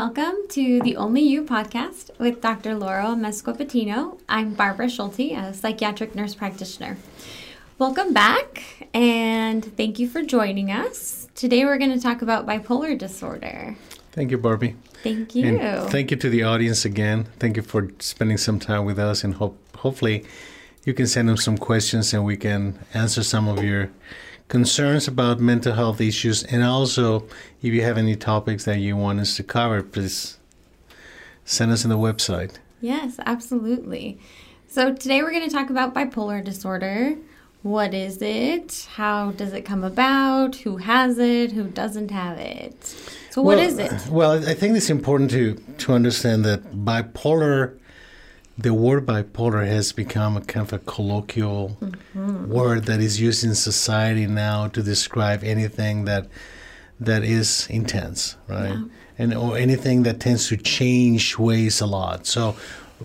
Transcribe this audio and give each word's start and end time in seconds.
welcome 0.00 0.48
to 0.48 0.80
the 0.80 0.96
Only 0.96 1.20
You 1.20 1.44
podcast 1.44 2.08
with 2.18 2.40
Dr. 2.40 2.74
Lauro 2.74 3.14
Amezcua-Patino. 3.14 4.16
I'm 4.30 4.54
Barbara 4.54 4.88
Schulte, 4.88 5.32
a 5.32 5.52
psychiatric 5.52 6.14
nurse 6.14 6.34
practitioner. 6.34 6.96
Welcome 7.78 8.14
back, 8.14 8.88
and 8.94 9.62
thank 9.76 9.98
you 9.98 10.08
for 10.08 10.22
joining 10.22 10.72
us. 10.72 11.28
Today 11.34 11.66
we're 11.66 11.76
going 11.76 11.92
to 11.92 12.00
talk 12.00 12.22
about 12.22 12.46
bipolar 12.46 12.96
disorder. 12.96 13.76
Thank 14.12 14.30
you, 14.30 14.38
Barbie. 14.38 14.74
Thank 15.02 15.34
you. 15.34 15.58
And 15.58 15.90
thank 15.90 16.10
you 16.10 16.16
to 16.16 16.30
the 16.30 16.44
audience 16.44 16.86
again. 16.86 17.26
Thank 17.38 17.58
you 17.58 17.62
for 17.62 17.90
spending 17.98 18.38
some 18.38 18.58
time 18.58 18.86
with 18.86 18.98
us, 18.98 19.22
and 19.22 19.34
hope 19.34 19.58
hopefully 19.76 20.24
you 20.82 20.94
can 20.94 21.08
send 21.08 21.28
them 21.28 21.36
some 21.36 21.58
questions 21.58 22.14
and 22.14 22.24
we 22.24 22.38
can 22.38 22.78
answer 22.94 23.22
some 23.22 23.48
of 23.48 23.62
your 23.62 23.90
concerns 24.50 25.06
about 25.08 25.40
mental 25.40 25.72
health 25.72 26.00
issues. 26.00 26.42
And 26.42 26.62
also, 26.62 27.24
if 27.62 27.72
you 27.72 27.82
have 27.82 27.96
any 27.96 28.16
topics 28.16 28.64
that 28.64 28.80
you 28.80 28.96
want 28.96 29.20
us 29.20 29.36
to 29.36 29.42
cover, 29.42 29.82
please 29.82 30.36
send 31.44 31.72
us 31.72 31.84
on 31.84 31.88
the 31.88 31.96
website. 31.96 32.56
Yes, 32.82 33.18
absolutely. 33.24 34.18
So 34.66 34.92
today 34.92 35.22
we're 35.22 35.30
going 35.30 35.48
to 35.48 35.54
talk 35.54 35.70
about 35.70 35.94
bipolar 35.94 36.44
disorder. 36.44 37.16
What 37.62 37.94
is 37.94 38.20
it? 38.22 38.88
How 38.94 39.32
does 39.32 39.52
it 39.52 39.62
come 39.62 39.84
about? 39.84 40.56
Who 40.56 40.78
has 40.78 41.18
it? 41.18 41.52
Who 41.52 41.64
doesn't 41.64 42.10
have 42.10 42.38
it? 42.38 42.82
So, 43.30 43.42
what 43.42 43.58
well, 43.58 43.68
is 43.68 43.78
it? 43.78 43.92
Well, 44.08 44.48
I 44.48 44.54
think 44.54 44.76
it's 44.76 44.90
important 44.90 45.30
to 45.32 45.54
to 45.78 45.92
understand 45.92 46.44
that 46.46 46.72
bipolar, 46.72 47.78
the 48.62 48.74
word 48.74 49.06
bipolar 49.06 49.66
has 49.66 49.92
become 49.92 50.36
a 50.36 50.40
kind 50.40 50.66
of 50.66 50.72
a 50.72 50.78
colloquial 50.78 51.78
mm-hmm. 51.80 52.50
word 52.50 52.84
that 52.84 53.00
is 53.00 53.20
used 53.20 53.42
in 53.42 53.54
society 53.54 54.26
now 54.26 54.68
to 54.68 54.82
describe 54.82 55.42
anything 55.42 56.04
that 56.04 56.26
that 56.98 57.24
is 57.24 57.66
intense, 57.70 58.36
right? 58.46 58.74
Yeah. 58.74 58.84
And 59.18 59.34
or 59.34 59.56
anything 59.56 60.02
that 60.02 60.20
tends 60.20 60.48
to 60.48 60.56
change 60.56 61.38
ways 61.38 61.80
a 61.80 61.86
lot. 61.86 62.26
So 62.26 62.56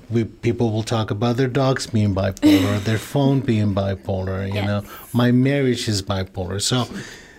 we, 0.10 0.26
people 0.26 0.72
will 0.72 0.84
talk 0.84 1.10
about 1.10 1.38
their 1.38 1.48
dogs 1.48 1.88
being 1.88 2.14
bipolar, 2.14 2.80
their 2.84 2.98
phone 2.98 3.40
being 3.40 3.74
bipolar. 3.74 4.48
You 4.48 4.56
yes. 4.56 4.68
know, 4.68 4.84
my 5.14 5.32
marriage 5.32 5.88
is 5.88 6.02
bipolar. 6.02 6.62
So, 6.62 6.88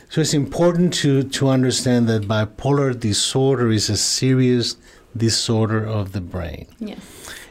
so 0.08 0.22
it's 0.22 0.34
important 0.34 0.94
to 0.94 1.22
to 1.24 1.48
understand 1.48 2.08
that 2.08 2.22
bipolar 2.22 2.98
disorder 2.98 3.70
is 3.70 3.90
a 3.90 3.96
serious 3.96 4.76
disorder 5.14 5.84
of 5.84 6.12
the 6.12 6.22
brain. 6.22 6.66
Yes. 6.78 7.00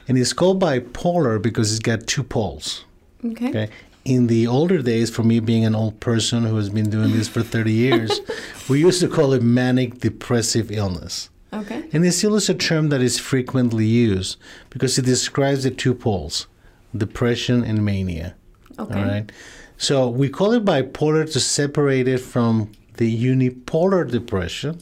And 0.07 0.17
it's 0.17 0.33
called 0.33 0.61
bipolar 0.61 1.41
because 1.41 1.71
it's 1.71 1.79
got 1.79 2.07
two 2.07 2.23
poles. 2.23 2.85
Okay. 3.23 3.49
okay? 3.49 3.69
In 4.03 4.27
the 4.27 4.45
older 4.45 4.81
days, 4.81 5.09
for 5.09 5.23
me 5.23 5.39
being 5.39 5.65
an 5.65 5.73
old 5.73 5.99
person 5.99 6.43
who 6.43 6.55
has 6.57 6.69
been 6.69 6.89
doing 6.91 7.11
this 7.11 7.27
for 7.27 7.41
30 7.41 7.71
years, 7.87 8.21
we 8.69 8.79
used 8.79 8.99
to 9.01 9.07
call 9.07 9.33
it 9.33 9.41
manic 9.41 9.99
depressive 9.99 10.71
illness. 10.71 11.29
Okay. 11.51 11.85
And 11.91 12.05
it 12.05 12.11
still 12.11 12.35
is 12.35 12.49
a 12.49 12.53
term 12.53 12.89
that 12.89 13.01
is 13.01 13.17
frequently 13.17 13.85
used 13.85 14.37
because 14.69 14.97
it 14.99 15.05
describes 15.05 15.63
the 15.63 15.71
two 15.71 15.95
poles, 15.95 16.47
depression 16.95 17.63
and 17.63 17.83
mania. 17.83 18.35
Okay. 18.77 18.99
All 18.99 19.05
right. 19.05 19.31
So 19.77 20.09
we 20.09 20.29
call 20.29 20.51
it 20.53 20.65
bipolar 20.65 21.31
to 21.31 21.39
separate 21.39 22.07
it 22.07 22.19
from 22.19 22.71
the 22.97 23.23
unipolar 23.23 24.09
depression 24.09 24.79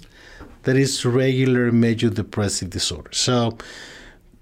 that 0.63 0.75
is 0.75 1.05
regular 1.05 1.71
major 1.71 2.09
depressive 2.09 2.69
disorder. 2.69 3.11
So 3.11 3.57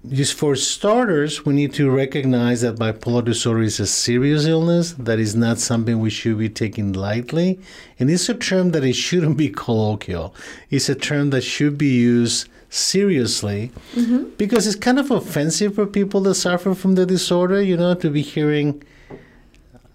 just 0.08 0.34
for 0.34 0.56
starters, 0.56 1.44
we 1.44 1.54
need 1.54 1.72
to 1.74 1.90
recognize 1.90 2.62
that 2.62 2.76
bipolar 2.76 3.24
disorder 3.24 3.62
is 3.62 3.78
a 3.78 3.86
serious 3.86 4.46
illness 4.46 4.92
that 4.98 5.20
is 5.20 5.36
not 5.36 5.58
something 5.58 6.00
we 6.00 6.10
should 6.10 6.38
be 6.38 6.48
taking 6.48 6.92
lightly. 6.92 7.60
And 8.00 8.10
it's 8.10 8.28
a 8.28 8.34
term 8.34 8.72
that 8.72 8.84
it 8.84 8.94
shouldn't 9.06 9.36
be 9.36 9.48
colloquial. 9.48 10.34
It's 10.70 10.88
a 10.88 10.96
term 10.96 11.30
that 11.30 11.42
should 11.42 11.78
be 11.78 11.94
used 11.94 12.48
seriously 12.68 13.70
mm-hmm. 13.94 14.30
because 14.38 14.66
it's 14.66 14.76
kind 14.76 14.98
of 14.98 15.10
offensive 15.10 15.74
for 15.74 15.86
people 15.86 16.20
that 16.22 16.34
suffer 16.34 16.74
from 16.74 16.94
the 16.94 17.06
disorder, 17.06 17.62
you 17.62 17.76
know, 17.76 17.94
to 17.94 18.10
be 18.10 18.22
hearing 18.22 18.82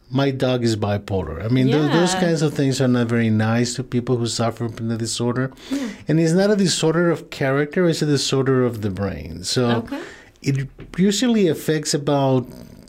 my 0.09 0.31
dog 0.31 0.63
is 0.63 0.77
bipolar. 0.77 1.43
I 1.43 1.49
mean, 1.49 1.67
yeah. 1.67 1.79
th- 1.79 1.91
those 1.91 2.13
kinds 2.15 2.41
of 2.41 2.53
things 2.53 2.79
are 2.79 2.87
not 2.87 3.07
very 3.07 3.29
nice 3.29 3.75
to 3.75 3.83
people 3.83 4.17
who 4.17 4.27
suffer 4.27 4.69
from 4.69 4.87
the 4.87 4.97
disorder. 4.97 5.51
Yeah. 5.69 5.89
And 6.07 6.19
it's 6.19 6.33
not 6.33 6.49
a 6.49 6.55
disorder 6.55 7.11
of 7.11 7.29
character, 7.29 7.87
it's 7.87 8.01
a 8.01 8.05
disorder 8.05 8.63
of 8.63 8.81
the 8.81 8.89
brain. 8.89 9.43
So 9.43 9.69
okay. 9.69 10.01
it 10.41 10.69
usually 10.97 11.47
affects 11.47 11.93
about, 11.93 12.47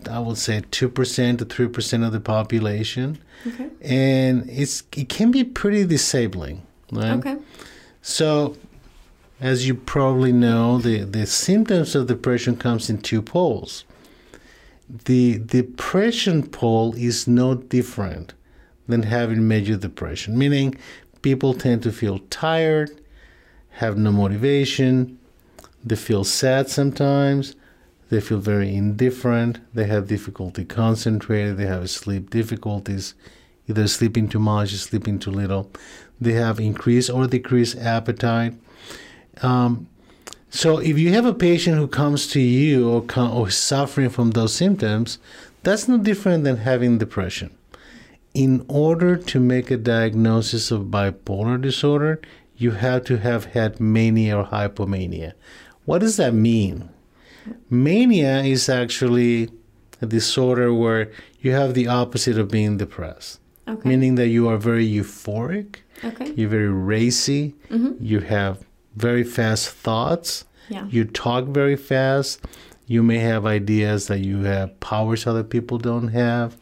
I 0.09 0.21
would 0.21 0.39
say, 0.39 0.61
2% 0.61 0.71
to 1.39 1.45
3% 1.45 2.07
of 2.07 2.13
the 2.13 2.21
population. 2.21 3.19
Okay. 3.47 3.69
And 3.83 4.49
it's 4.49 4.85
it 4.97 5.09
can 5.09 5.31
be 5.31 5.45
pretty 5.45 5.85
disabling. 5.87 6.63
Right? 6.93 7.19
Okay. 7.19 7.37
So, 8.01 8.57
as 9.41 9.67
you 9.67 9.75
probably 9.75 10.33
know, 10.33 10.79
the, 10.79 11.05
the 11.05 11.27
symptoms 11.27 11.95
of 11.95 12.07
depression 12.07 12.57
comes 12.57 12.89
in 12.89 12.99
two 12.99 13.23
poles 13.23 13.85
the 14.89 15.39
depression 15.39 16.47
pole 16.47 16.95
is 16.95 17.29
no 17.29 17.55
different 17.55 18.35
than 18.87 19.03
having 19.03 19.47
major 19.47 19.77
depression, 19.77 20.39
meaning 20.39 20.75
people 21.23 21.55
tend 21.55 21.83
to 21.83 21.93
feel 21.93 22.21
tired, 22.31 22.91
have 23.71 23.99
no 23.99 24.11
motivation, 24.11 25.19
they 25.85 25.97
feel 25.97 26.25
sad 26.25 26.69
sometimes, 26.69 27.55
they 28.09 28.21
feel 28.21 28.39
very 28.39 28.75
indifferent, 28.75 29.61
they 29.75 29.85
have 29.85 30.09
difficulty 30.09 30.65
concentrating, 30.65 31.57
they 31.57 31.67
have 31.67 31.91
sleep 31.91 32.31
difficulties, 32.31 33.15
either 33.69 33.87
sleeping 33.87 34.29
too 34.29 34.39
much, 34.39 34.73
or 34.73 34.77
sleeping 34.77 35.19
too 35.19 35.31
little, 35.31 35.71
they 36.21 36.33
have 36.33 36.59
increased 36.59 37.11
or 37.11 37.27
decreased 37.27 37.77
appetite. 37.77 38.55
Um, 39.43 39.89
so 40.51 40.79
if 40.79 40.99
you 40.99 41.13
have 41.13 41.27
a 41.27 41.35
patient 41.35 41.77
who 41.77 41.87
comes 41.87 42.27
to 42.29 42.41
you 42.41 42.91
or, 42.91 43.03
come, 43.03 43.31
or 43.31 43.51
suffering 43.51 44.09
from 44.09 44.31
those 44.31 44.55
symptoms, 44.55 45.19
that's 45.63 45.89
no 45.89 45.99
different 45.99 46.45
than 46.45 46.59
having 46.59 46.99
depression. 46.99 47.51
In 48.35 48.65
order 48.69 49.17
to 49.17 49.41
make 49.41 49.71
a 49.71 49.77
diagnosis 49.77 50.71
of 50.71 50.85
bipolar 50.85 51.61
disorder, 51.61 52.21
you 52.57 52.73
have 52.73 53.05
to 53.05 53.19
have 53.19 53.47
had 53.47 53.81
mania 53.81 54.39
or 54.39 54.45
hypomania. 54.45 55.33
What 55.85 56.01
does 56.01 56.17
that 56.17 56.35
mean? 56.35 56.89
Mania 57.71 58.43
is 58.43 58.69
actually 58.69 59.51
a 60.01 60.07
disorder 60.07 60.73
where 60.73 61.11
you 61.41 61.53
have 61.53 61.75
the 61.75 61.89
opposite 61.89 62.39
of 62.39 62.51
being 62.51 62.77
depressed, 62.77 63.41
okay. 63.67 63.89
meaning 63.89 64.17
that 64.17 64.29
you 64.29 64.49
are 64.49 64.57
very 64.57 64.87
euphoric, 64.87 65.77
okay. 66.05 66.33
you're 66.33 66.49
very 66.49 66.69
racy, 66.69 67.55
mm-hmm. 67.71 67.93
you 68.01 68.21
have 68.21 68.65
very 68.99 69.25
fast 69.25 69.71
thoughts. 69.71 70.45
Yeah. 70.69 70.87
You 70.91 71.05
talk 71.05 71.47
very 71.47 71.77
fast. 71.77 72.41
You 72.87 73.03
may 73.03 73.19
have 73.19 73.47
ideas 73.47 74.07
that 74.09 74.21
you 74.21 74.43
have 74.45 74.79
powers 74.81 75.27
other 75.27 75.45
people 75.45 75.79
don't 75.79 76.09
have. 76.09 76.57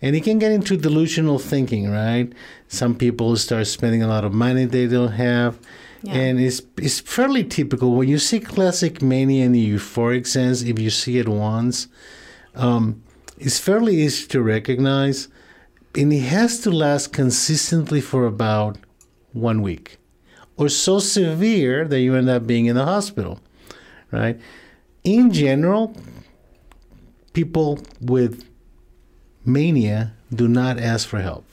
And 0.00 0.14
you 0.14 0.22
can 0.22 0.38
get 0.38 0.52
into 0.52 0.76
delusional 0.76 1.38
thinking, 1.38 1.90
right? 1.90 2.32
Some 2.68 2.94
people 2.94 3.36
start 3.36 3.66
spending 3.66 4.02
a 4.02 4.06
lot 4.06 4.24
of 4.24 4.32
money 4.32 4.64
they 4.64 4.86
don't 4.86 5.12
have. 5.12 5.58
Yeah. 6.02 6.14
And 6.14 6.40
it's 6.40 6.62
it's 6.76 7.00
fairly 7.00 7.42
typical 7.42 7.92
when 7.96 8.08
you 8.08 8.18
see 8.18 8.38
classic 8.38 9.02
mania 9.02 9.44
in 9.44 9.52
the 9.52 9.74
euphoric 9.74 10.26
sense. 10.28 10.62
If 10.62 10.78
you 10.78 10.90
see 10.90 11.18
it 11.18 11.28
once, 11.28 11.88
um, 12.54 13.02
it's 13.36 13.58
fairly 13.58 13.96
easy 13.96 14.28
to 14.28 14.40
recognize, 14.40 15.26
and 15.96 16.12
it 16.12 16.20
has 16.20 16.60
to 16.60 16.70
last 16.70 17.12
consistently 17.12 18.00
for 18.00 18.26
about 18.26 18.78
one 19.32 19.60
week 19.60 19.98
or 20.58 20.68
so 20.68 20.98
severe 20.98 21.86
that 21.86 22.00
you 22.00 22.14
end 22.14 22.28
up 22.28 22.46
being 22.46 22.66
in 22.66 22.74
the 22.74 22.84
hospital, 22.84 23.40
right? 24.10 24.38
In 25.04 25.32
general, 25.32 25.96
people 27.32 27.78
with 28.00 28.44
mania 29.44 30.12
do 30.34 30.48
not 30.48 30.78
ask 30.78 31.08
for 31.08 31.20
help 31.20 31.44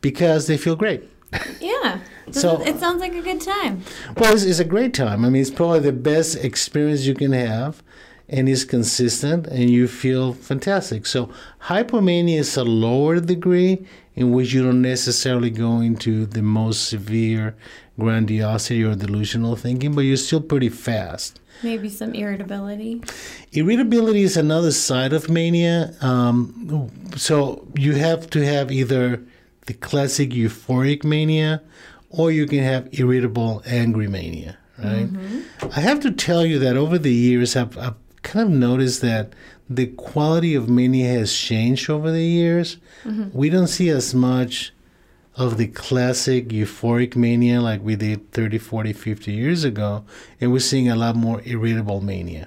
because 0.00 0.46
they 0.48 0.56
feel 0.56 0.74
great. 0.74 1.08
Yeah. 1.60 2.00
so 2.30 2.60
it 2.62 2.78
sounds 2.78 3.00
like 3.00 3.14
a 3.14 3.22
good 3.22 3.40
time. 3.40 3.82
Well, 4.16 4.32
it's, 4.32 4.44
it's, 4.44 4.58
a 4.58 4.64
great 4.64 4.94
time. 4.94 5.24
I 5.24 5.30
mean, 5.30 5.42
it's 5.42 5.50
probably 5.50 5.80
the 5.80 5.92
best 5.92 6.36
experience 6.36 7.02
you 7.02 7.14
can 7.14 7.32
have, 7.32 7.82
and 8.28 8.48
it's 8.48 8.64
consistent, 8.64 9.46
and 9.46 9.68
you 9.70 9.86
feel 9.88 10.32
fantastic. 10.32 11.06
So 11.06 11.30
hypomania 11.64 12.38
is 12.38 12.56
a 12.56 12.64
lower 12.64 13.20
degree 13.20 13.84
in 14.14 14.32
which 14.32 14.52
you 14.52 14.62
don't 14.62 14.82
necessarily 14.82 15.50
go 15.50 15.80
into 15.80 16.26
the 16.26 16.42
most 16.42 16.88
severe 16.88 17.56
grandiosity 18.00 18.82
or 18.82 18.96
delusional 18.96 19.54
thinking, 19.54 19.94
but 19.94 20.00
you're 20.02 20.16
still 20.16 20.40
pretty 20.40 20.68
fast. 20.68 21.38
Maybe 21.62 21.88
some 21.88 22.14
irritability. 22.14 23.02
Irritability 23.52 24.22
is 24.22 24.36
another 24.36 24.72
side 24.72 25.12
of 25.12 25.28
mania. 25.28 25.94
Um, 26.00 26.90
so 27.16 27.68
you 27.76 27.94
have 27.94 28.28
to 28.30 28.44
have 28.44 28.72
either 28.72 29.22
the 29.66 29.74
classic 29.74 30.30
euphoric 30.30 31.04
mania 31.04 31.62
or 32.08 32.32
you 32.32 32.46
can 32.46 32.60
have 32.60 32.88
irritable 32.92 33.62
angry 33.66 34.08
mania, 34.08 34.58
right? 34.78 35.06
Mm-hmm. 35.06 35.68
I 35.76 35.80
have 35.80 36.00
to 36.00 36.10
tell 36.10 36.44
you 36.44 36.58
that 36.58 36.76
over 36.76 36.98
the 36.98 37.12
years, 37.12 37.54
I've, 37.54 37.76
I've 37.78 37.94
kind 38.22 38.48
of 38.48 38.58
noticed 38.58 39.00
that 39.02 39.32
the 39.68 39.86
quality 39.86 40.54
of 40.54 40.68
mania 40.68 41.08
has 41.08 41.32
changed 41.32 41.88
over 41.88 42.10
the 42.10 42.24
years. 42.24 42.78
Mm-hmm. 43.04 43.36
We 43.36 43.50
don't 43.50 43.68
see 43.68 43.90
as 43.90 44.14
much 44.14 44.72
of 45.40 45.56
the 45.56 45.66
classic 45.66 46.48
euphoric 46.48 47.16
mania 47.16 47.62
like 47.62 47.82
we 47.82 47.96
did 47.96 48.30
30, 48.32 48.58
40, 48.58 48.92
50 48.92 49.32
years 49.32 49.64
ago, 49.64 50.04
and 50.38 50.52
we're 50.52 50.60
seeing 50.60 50.90
a 50.90 50.94
lot 50.94 51.16
more 51.16 51.40
irritable 51.46 52.02
mania. 52.02 52.46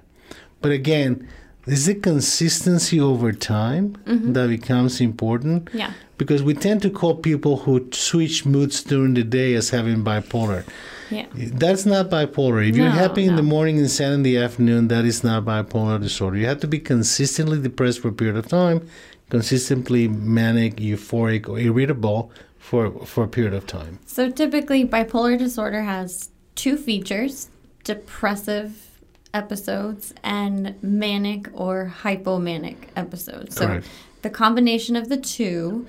But 0.62 0.74
again, 0.74 1.28
is 1.66 1.88
it 1.88 2.04
consistency 2.04 3.00
over 3.00 3.32
time 3.32 3.98
mm-hmm. 4.06 4.34
that 4.34 4.48
becomes 4.48 5.02
important? 5.02 5.70
Yeah. 5.74 5.94
Because 6.20 6.44
we 6.44 6.54
tend 6.54 6.84
to 6.84 6.92
call 6.92 7.16
people 7.16 7.58
who 7.58 7.90
switch 7.92 8.46
moods 8.46 8.84
during 8.84 9.16
the 9.16 9.24
day 9.24 9.56
as 9.56 9.72
having 9.72 10.04
bipolar. 10.04 10.64
Yeah. 11.10 11.26
That's 11.34 11.88
not 11.88 12.12
bipolar. 12.12 12.70
If 12.70 12.76
you're 12.76 12.90
No, 12.90 12.92
happy 12.92 13.26
in 13.26 13.36
the 13.38 13.44
morning 13.44 13.80
and 13.80 13.90
sad 13.90 14.14
in 14.14 14.22
the 14.22 14.38
afternoon, 14.38 14.90
that 14.90 15.04
is 15.04 15.24
not 15.24 15.46
bipolar 15.46 16.00
disorder. 16.00 16.38
You 16.38 16.46
have 16.46 16.60
to 16.60 16.68
be 16.68 16.80
consistently 16.80 17.60
depressed 17.60 18.02
for 18.02 18.10
a 18.10 18.14
period 18.14 18.38
of 18.38 18.48
time, 18.48 18.88
consistently 19.32 20.08
manic, 20.08 20.76
euphoric, 20.76 21.50
or 21.50 21.58
irritable 21.58 22.32
for 22.74 22.90
for 23.06 23.24
a 23.24 23.28
period 23.28 23.54
of 23.54 23.68
time. 23.68 24.00
So 24.08 24.32
typically, 24.32 24.84
bipolar 24.84 25.38
disorder 25.38 25.84
has 25.84 26.32
two 26.56 26.76
features 26.76 27.52
depressive 27.84 29.00
episodes 29.32 30.12
and 30.24 30.82
manic 30.82 31.50
or 31.54 31.94
hypomanic 32.02 32.78
episodes. 32.96 33.56
So 33.56 33.68
Correct. 33.68 33.88
the 34.24 34.32
combination 34.32 34.96
of 34.96 35.08
the 35.08 35.18
two 35.18 35.86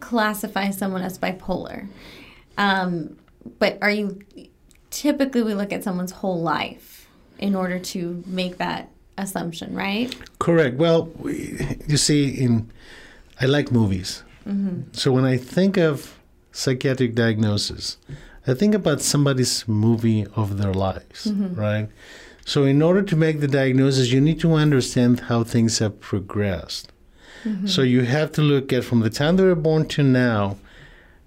classifies 0.00 0.78
someone 0.78 1.02
as 1.02 1.18
bipolar. 1.18 1.88
Um, 2.56 3.18
but 3.58 3.76
are 3.82 3.90
you 3.90 4.20
typically 4.90 5.42
we 5.42 5.52
look 5.52 5.74
at 5.74 5.84
someone's 5.84 6.12
whole 6.12 6.40
life 6.40 7.06
in 7.38 7.54
order 7.54 7.78
to 7.78 8.22
make 8.26 8.56
that 8.56 8.88
assumption, 9.18 9.74
right? 9.74 10.14
Correct. 10.38 10.76
Well, 10.76 11.10
we, 11.18 11.76
you 11.86 11.98
see, 11.98 12.30
in 12.30 12.70
I 13.42 13.44
like 13.44 13.70
movies, 13.70 14.22
so 14.92 15.12
when 15.12 15.24
I 15.24 15.36
think 15.36 15.76
of 15.76 16.18
psychiatric 16.52 17.14
diagnosis, 17.14 17.98
I 18.46 18.54
think 18.54 18.74
about 18.74 19.00
somebody's 19.02 19.68
movie 19.68 20.26
of 20.34 20.58
their 20.58 20.72
lives, 20.72 21.26
mm-hmm. 21.26 21.54
right? 21.54 21.88
So 22.44 22.64
in 22.64 22.80
order 22.80 23.02
to 23.02 23.16
make 23.16 23.40
the 23.40 23.48
diagnosis, 23.48 24.10
you 24.10 24.20
need 24.22 24.40
to 24.40 24.54
understand 24.54 25.20
how 25.20 25.44
things 25.44 25.80
have 25.80 26.00
progressed. 26.00 26.90
Mm-hmm. 27.44 27.66
So 27.66 27.82
you 27.82 28.02
have 28.02 28.32
to 28.32 28.42
look 28.42 28.72
at 28.72 28.84
from 28.84 29.00
the 29.00 29.10
time 29.10 29.36
they 29.36 29.44
were 29.44 29.54
born 29.54 29.86
to 29.88 30.02
now, 30.02 30.56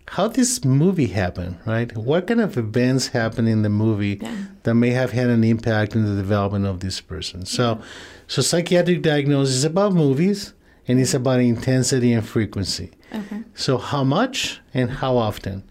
how 0.07 0.27
this 0.27 0.65
movie 0.65 1.07
happened, 1.07 1.59
right? 1.65 1.95
What 1.95 2.27
kind 2.27 2.41
of 2.41 2.57
events 2.57 3.09
happened 3.09 3.47
in 3.47 3.61
the 3.61 3.69
movie 3.69 4.19
Yeah. 4.21 4.35
that 4.63 4.75
may 4.75 4.89
have 4.89 5.11
had 5.11 5.29
an 5.29 5.43
impact 5.43 5.95
in 5.95 6.03
the 6.05 6.21
development 6.21 6.65
of 6.65 6.81
this 6.81 6.99
person. 6.99 7.45
So, 7.45 7.79
so 8.27 8.41
psychiatric 8.41 9.03
diagnosis 9.03 9.55
is 9.55 9.63
about 9.63 9.93
movies 9.93 10.53
and 10.87 10.99
it's 10.99 11.13
about 11.13 11.39
intensity 11.39 12.11
and 12.11 12.27
frequency. 12.27 12.91
Okay. 13.13 13.41
So, 13.55 13.77
how 13.77 14.03
much 14.03 14.61
and 14.73 14.89
how 14.89 15.17
often? 15.17 15.63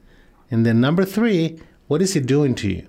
And 0.51 0.67
then 0.67 0.81
number 0.81 1.05
three, 1.05 1.59
what 1.89 2.03
is 2.03 2.15
it 2.17 2.27
doing 2.27 2.55
to 2.57 2.69
you? 2.69 2.87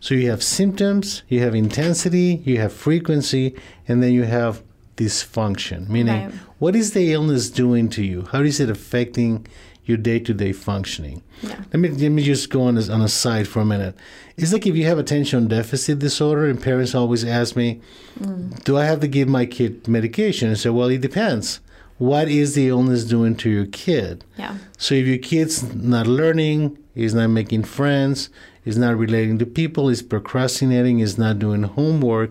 So 0.00 0.14
you 0.14 0.30
have 0.30 0.42
symptoms, 0.42 1.22
you 1.28 1.40
have 1.40 1.54
intensity, 1.54 2.40
you 2.44 2.58
have 2.58 2.72
frequency, 2.72 3.54
and 3.86 4.02
then 4.02 4.12
you 4.12 4.22
have 4.24 4.62
dysfunction. 4.96 5.88
Meaning, 5.88 6.24
Right. 6.24 6.34
what 6.58 6.74
is 6.76 6.92
the 6.92 7.12
illness 7.12 7.50
doing 7.50 7.88
to 7.90 8.02
you? 8.04 8.26
How 8.32 8.40
is 8.42 8.60
it 8.60 8.70
affecting 8.70 9.46
your 9.84 9.98
day-to-day 9.98 10.52
functioning? 10.52 11.22
Yeah. 11.42 11.56
Let 11.72 11.80
me 11.80 11.88
let 11.88 12.08
me 12.10 12.22
just 12.22 12.48
go 12.50 12.62
on 12.62 12.78
a, 12.78 12.82
on 12.92 13.00
a 13.02 13.08
side 13.08 13.46
for 13.48 13.60
a 13.60 13.64
minute. 13.64 13.94
It's 14.36 14.52
like 14.52 14.66
if 14.66 14.74
you 14.76 14.84
have 14.86 14.98
attention 14.98 15.48
deficit 15.48 15.98
disorder, 15.98 16.46
and 16.46 16.62
parents 16.62 16.94
always 16.94 17.24
ask 17.24 17.56
me, 17.56 17.80
mm. 18.18 18.62
"Do 18.64 18.76
I 18.78 18.84
have 18.84 19.00
to 19.00 19.08
give 19.08 19.28
my 19.28 19.44
kid 19.46 19.86
medication?" 19.88 20.50
I 20.50 20.54
say, 20.54 20.70
"Well, 20.70 20.88
it 20.88 21.00
depends. 21.00 21.60
What 22.00 22.28
is 22.28 22.54
the 22.54 22.66
illness 22.68 23.04
doing 23.04 23.34
to 23.36 23.48
your 23.50 23.66
kid?" 23.66 24.24
Yeah. 24.38 24.54
So 24.78 24.94
if 24.94 25.06
your 25.06 25.18
kid's 25.18 25.56
not 25.74 26.06
learning, 26.06 26.78
is 26.94 27.14
not 27.14 27.28
making 27.28 27.64
friends, 27.64 28.30
is 28.64 28.76
not 28.76 28.96
relating 28.98 29.38
to 29.38 29.46
people, 29.46 29.88
is 29.88 30.02
procrastinating, 30.02 31.00
is 31.00 31.16
not 31.18 31.38
doing 31.38 31.62
homework, 31.62 32.30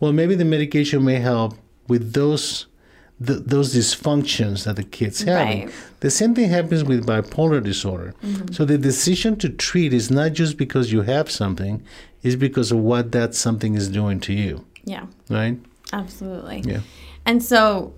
well, 0.00 0.12
maybe 0.12 0.34
the 0.34 0.44
medication 0.44 1.04
may 1.04 1.16
help 1.16 1.54
with 1.88 2.12
those 2.12 2.66
th- 3.26 3.42
those 3.46 3.74
dysfunctions 3.74 4.64
that 4.64 4.76
the 4.76 4.84
kid's 4.84 5.22
having. 5.22 5.64
Right. 5.66 5.74
The 6.00 6.10
same 6.10 6.34
thing 6.36 6.48
happens 6.50 6.84
with 6.84 7.04
bipolar 7.04 7.60
disorder. 7.62 8.14
Mm-hmm. 8.24 8.52
So 8.52 8.64
the 8.64 8.78
decision 8.78 9.36
to 9.42 9.48
treat 9.48 9.92
is 9.92 10.10
not 10.10 10.32
just 10.34 10.56
because 10.56 10.92
you 10.92 11.02
have 11.02 11.28
something, 11.28 11.82
it's 12.22 12.36
because 12.36 12.70
of 12.70 12.78
what 12.78 13.10
that 13.12 13.34
something 13.34 13.74
is 13.74 13.88
doing 13.88 14.20
to 14.20 14.32
you, 14.32 14.64
Yeah. 14.84 15.06
right? 15.28 15.58
Absolutely. 15.92 16.62
Yeah. 16.64 16.80
And 17.26 17.42
so 17.42 17.94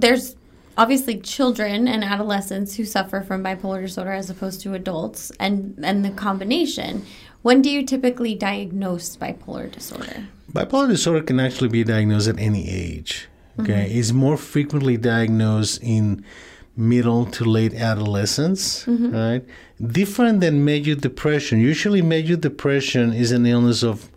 there's 0.00 0.36
obviously 0.76 1.18
children 1.18 1.88
and 1.88 2.04
adolescents 2.04 2.76
who 2.76 2.84
suffer 2.84 3.20
from 3.20 3.42
bipolar 3.42 3.82
disorder 3.82 4.12
as 4.12 4.30
opposed 4.30 4.60
to 4.62 4.74
adults 4.74 5.32
and 5.40 5.78
and 5.82 6.04
the 6.04 6.10
combination. 6.10 7.04
When 7.42 7.62
do 7.62 7.70
you 7.70 7.84
typically 7.84 8.34
diagnose 8.34 9.16
bipolar 9.16 9.70
disorder? 9.70 10.28
Bipolar 10.52 10.88
disorder 10.88 11.22
can 11.22 11.38
actually 11.40 11.68
be 11.68 11.84
diagnosed 11.84 12.28
at 12.28 12.38
any 12.38 12.68
age. 12.68 13.28
Okay, 13.60 13.86
mm-hmm. 13.86 13.98
it's 13.98 14.12
more 14.12 14.36
frequently 14.36 14.96
diagnosed 14.96 15.80
in 15.82 16.24
middle 16.76 17.26
to 17.26 17.44
late 17.44 17.74
adolescence, 17.74 18.84
mm-hmm. 18.84 19.10
right? 19.10 19.44
Different 19.84 20.40
than 20.40 20.64
major 20.64 20.94
depression. 20.94 21.60
Usually, 21.60 22.02
major 22.02 22.36
depression 22.36 23.12
is 23.12 23.32
an 23.32 23.46
illness 23.46 23.82
of 23.82 24.10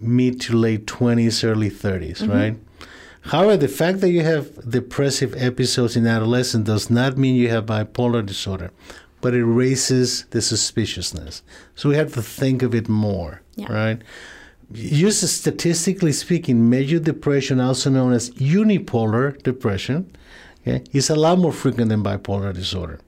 mid 0.00 0.40
to 0.42 0.56
late 0.56 0.86
20s, 0.86 1.44
early 1.44 1.70
30s, 1.70 2.18
mm-hmm. 2.18 2.32
right? 2.32 2.56
However, 3.22 3.56
the 3.56 3.68
fact 3.68 4.00
that 4.00 4.10
you 4.10 4.22
have 4.22 4.68
depressive 4.68 5.34
episodes 5.36 5.96
in 5.96 6.06
adolescence 6.06 6.66
does 6.66 6.90
not 6.90 7.16
mean 7.18 7.36
you 7.36 7.48
have 7.50 7.66
bipolar 7.66 8.24
disorder, 8.24 8.70
but 9.20 9.34
it 9.34 9.44
raises 9.44 10.24
the 10.30 10.40
suspiciousness. 10.40 11.42
So 11.76 11.88
we 11.90 11.96
have 11.96 12.12
to 12.14 12.22
think 12.22 12.62
of 12.62 12.74
it 12.74 12.88
more, 12.88 13.42
Yeah. 13.56 13.72
right? 13.72 14.02
Just 14.72 15.22
statistically 15.34 16.12
speaking, 16.12 16.70
major 16.70 16.98
depression, 16.98 17.60
also 17.60 17.90
known 17.90 18.12
as 18.12 18.30
unipolar 18.30 19.40
depression, 19.42 20.06
okay, 20.62 20.82
is 20.92 21.10
a 21.10 21.16
lot 21.16 21.38
more 21.38 21.52
frequent 21.52 21.88
than 21.90 22.02
bipolar 22.02 22.54
disorder. 22.54 22.98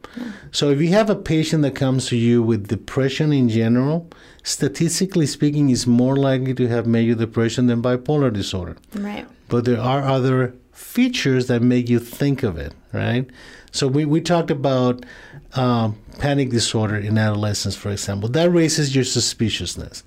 So 0.50 0.69
if 0.71 0.81
you 0.83 0.88
have 0.88 1.09
a 1.09 1.14
patient 1.14 1.62
that 1.62 1.75
comes 1.75 2.07
to 2.09 2.16
you 2.16 2.42
with 2.42 2.69
depression 2.69 3.33
in 3.33 3.49
general, 3.49 4.11
statistically 4.42 5.26
speaking, 5.26 5.71
is 5.71 5.87
more 5.87 6.16
likely 6.16 6.52
to 6.54 6.69
have 6.69 6.87
major 6.87 7.14
depression 7.14 7.66
than 7.69 7.81
bipolar 7.81 8.31
disorder 8.33 8.76
Right. 8.95 9.26
But 9.52 9.66
there 9.66 9.78
are 9.78 10.00
other 10.00 10.54
features 10.73 11.47
that 11.49 11.61
make 11.61 11.87
you 11.87 11.99
think 11.99 12.42
of 12.42 12.56
it, 12.56 12.73
right? 12.94 13.28
So 13.71 13.87
we, 13.87 14.06
we 14.06 14.23
talked 14.23 14.50
about 14.50 15.04
um, 15.52 15.99
panic 16.18 16.49
disorder 16.49 16.97
in 16.97 17.18
adolescence, 17.18 17.76
for 17.76 17.90
example. 17.90 18.30
That 18.30 18.50
raises 18.50 18.94
your 18.94 19.04
suspiciousness. 19.04 20.04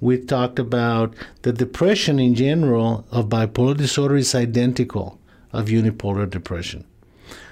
We 0.00 0.16
talked 0.16 0.58
about 0.58 1.12
the 1.42 1.52
depression 1.52 2.18
in 2.18 2.34
general 2.34 3.04
of 3.10 3.26
bipolar 3.28 3.76
disorder 3.76 4.16
is 4.16 4.34
identical 4.34 5.18
of 5.52 5.66
unipolar 5.66 6.28
depression. 6.30 6.86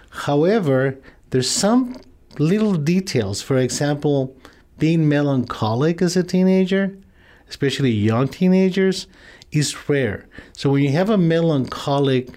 However, 0.08 0.96
there's 1.32 1.50
some 1.50 1.96
little 2.38 2.76
details. 2.76 3.42
For 3.42 3.58
example, 3.58 4.34
being 4.78 5.06
melancholic 5.06 6.00
as 6.00 6.16
a 6.16 6.22
teenager, 6.22 6.96
especially 7.50 7.90
young 7.90 8.26
teenagers, 8.26 9.06
is 9.52 9.88
rare. 9.88 10.26
So 10.52 10.70
when 10.70 10.82
you 10.82 10.90
have 10.92 11.10
a 11.10 11.18
melancholic, 11.18 12.28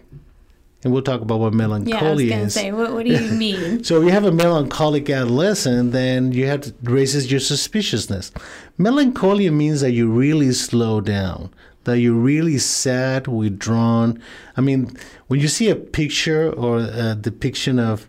and 0.83 0.93
we'll 0.93 1.01
talk 1.01 1.21
about 1.21 1.39
what 1.39 1.53
Yeah, 1.53 1.97
I 1.99 2.13
was 2.13 2.23
gonna 2.23 2.43
is. 2.43 2.53
say, 2.53 2.71
what, 2.71 2.93
what 2.93 3.05
do 3.05 3.11
you 3.11 3.31
mean? 3.37 3.83
So 3.83 3.97
if 3.99 4.05
you 4.05 4.11
have 4.11 4.23
a 4.25 4.31
melancholic 4.31 5.09
adolescent, 5.09 5.91
then 5.91 6.31
you 6.31 6.45
have 6.47 6.61
to 6.61 6.73
raises 6.83 7.29
your 7.29 7.41
suspiciousness. 7.41 8.31
Melancholia 8.77 9.51
means 9.51 9.81
that 9.81 9.91
you 9.91 10.09
really 10.09 10.53
slow 10.53 11.01
down, 11.01 11.53
that 11.83 11.99
you're 11.99 12.13
really 12.13 12.57
sad, 12.57 13.27
withdrawn. 13.27 14.21
I 14.55 14.61
mean, 14.61 14.95
when 15.27 15.39
you 15.41 15.49
see 15.49 15.69
a 15.69 15.75
picture 15.75 16.49
or 16.51 16.79
a 16.79 17.15
depiction 17.15 17.77
of 17.79 18.07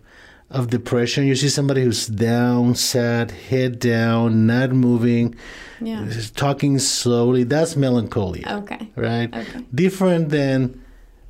of 0.51 0.69
depression, 0.69 1.25
you 1.25 1.35
see 1.35 1.49
somebody 1.49 1.83
who's 1.83 2.07
down, 2.07 2.75
sad, 2.75 3.31
head 3.31 3.79
down, 3.79 4.45
not 4.47 4.71
moving, 4.71 5.35
Yeah. 5.81 6.05
talking 6.35 6.77
slowly. 6.79 7.43
That's 7.43 7.75
melancholia 7.75 8.45
Okay. 8.63 8.89
right? 8.95 9.33
Okay. 9.33 9.65
Different 9.73 10.29
than 10.29 10.79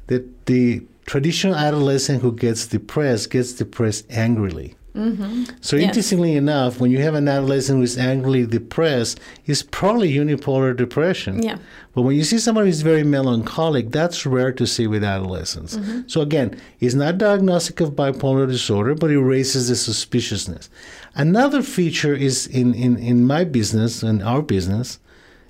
the 0.07 0.23
the 0.45 0.83
traditional 1.05 1.55
adolescent 1.55 2.21
who 2.21 2.31
gets 2.33 2.67
depressed 2.67 3.29
gets 3.31 3.53
depressed 3.53 4.05
angrily. 4.09 4.75
Mm-hmm. 4.95 5.43
So 5.61 5.75
Yes. 5.77 5.87
interestingly 5.87 6.35
enough, 6.35 6.79
when 6.81 6.91
you 6.91 6.99
have 6.99 7.13
an 7.15 7.27
adolescent 7.27 7.77
who 7.77 7.83
is 7.83 7.97
angrily 7.97 8.45
depressed, 8.45 9.19
it's 9.45 9.63
probably 9.63 10.11
unipolar 10.13 10.75
depression. 10.75 11.41
Yeah. 11.41 11.57
But 11.95 12.01
when 12.03 12.15
you 12.15 12.23
see 12.23 12.37
somebody 12.39 12.67
who's 12.67 12.81
very 12.81 13.03
melancholic, 13.03 13.91
that's 13.91 14.25
rare 14.25 14.51
to 14.53 14.65
see 14.67 14.87
with 14.87 15.03
adolescents. 15.03 15.77
So 16.07 16.21
again, 16.21 16.59
it's 16.79 16.93
not 16.95 17.17
diagnostic 17.17 17.79
of 17.79 17.91
bipolar 17.91 18.47
disorder, 18.47 18.95
but 18.95 19.11
it 19.11 19.19
raises 19.19 19.69
the 19.69 19.75
suspiciousness. 19.75 20.69
Another 21.15 21.61
feature 21.61 22.13
is 22.13 22.47
in, 22.47 22.73
in, 22.73 22.97
in 22.97 23.25
my 23.25 23.43
business 23.43 24.03
and 24.03 24.21
our 24.23 24.41
business 24.41 24.99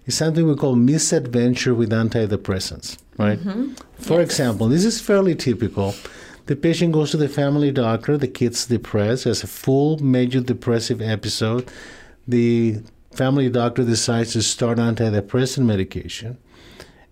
is 0.08 0.16
something 0.18 0.48
we 0.48 0.56
call 0.56 0.76
misadventure 0.76 1.76
with 1.76 1.92
antidepressants, 1.92 2.98
right? 3.18 3.40
For 4.00 4.20
example, 4.22 4.68
this 4.68 4.84
is 4.86 5.00
fairly 5.00 5.36
typical. 5.36 5.94
The 6.52 6.58
patient 6.58 6.92
goes 6.92 7.12
to 7.12 7.18
the 7.18 7.30
family 7.30 7.72
doctor. 7.72 8.18
The 8.18 8.28
kid's 8.28 8.66
depressed, 8.66 9.24
has 9.24 9.42
a 9.42 9.48
full 9.48 10.00
major 10.00 10.42
depressive 10.42 11.02
episode. 11.02 11.72
The 12.28 12.82
family 13.14 13.50
doctor 13.50 13.86
decides 13.86 14.34
to 14.34 14.42
start 14.42 14.78
antidepressant 14.78 15.64
medication. 15.64 16.38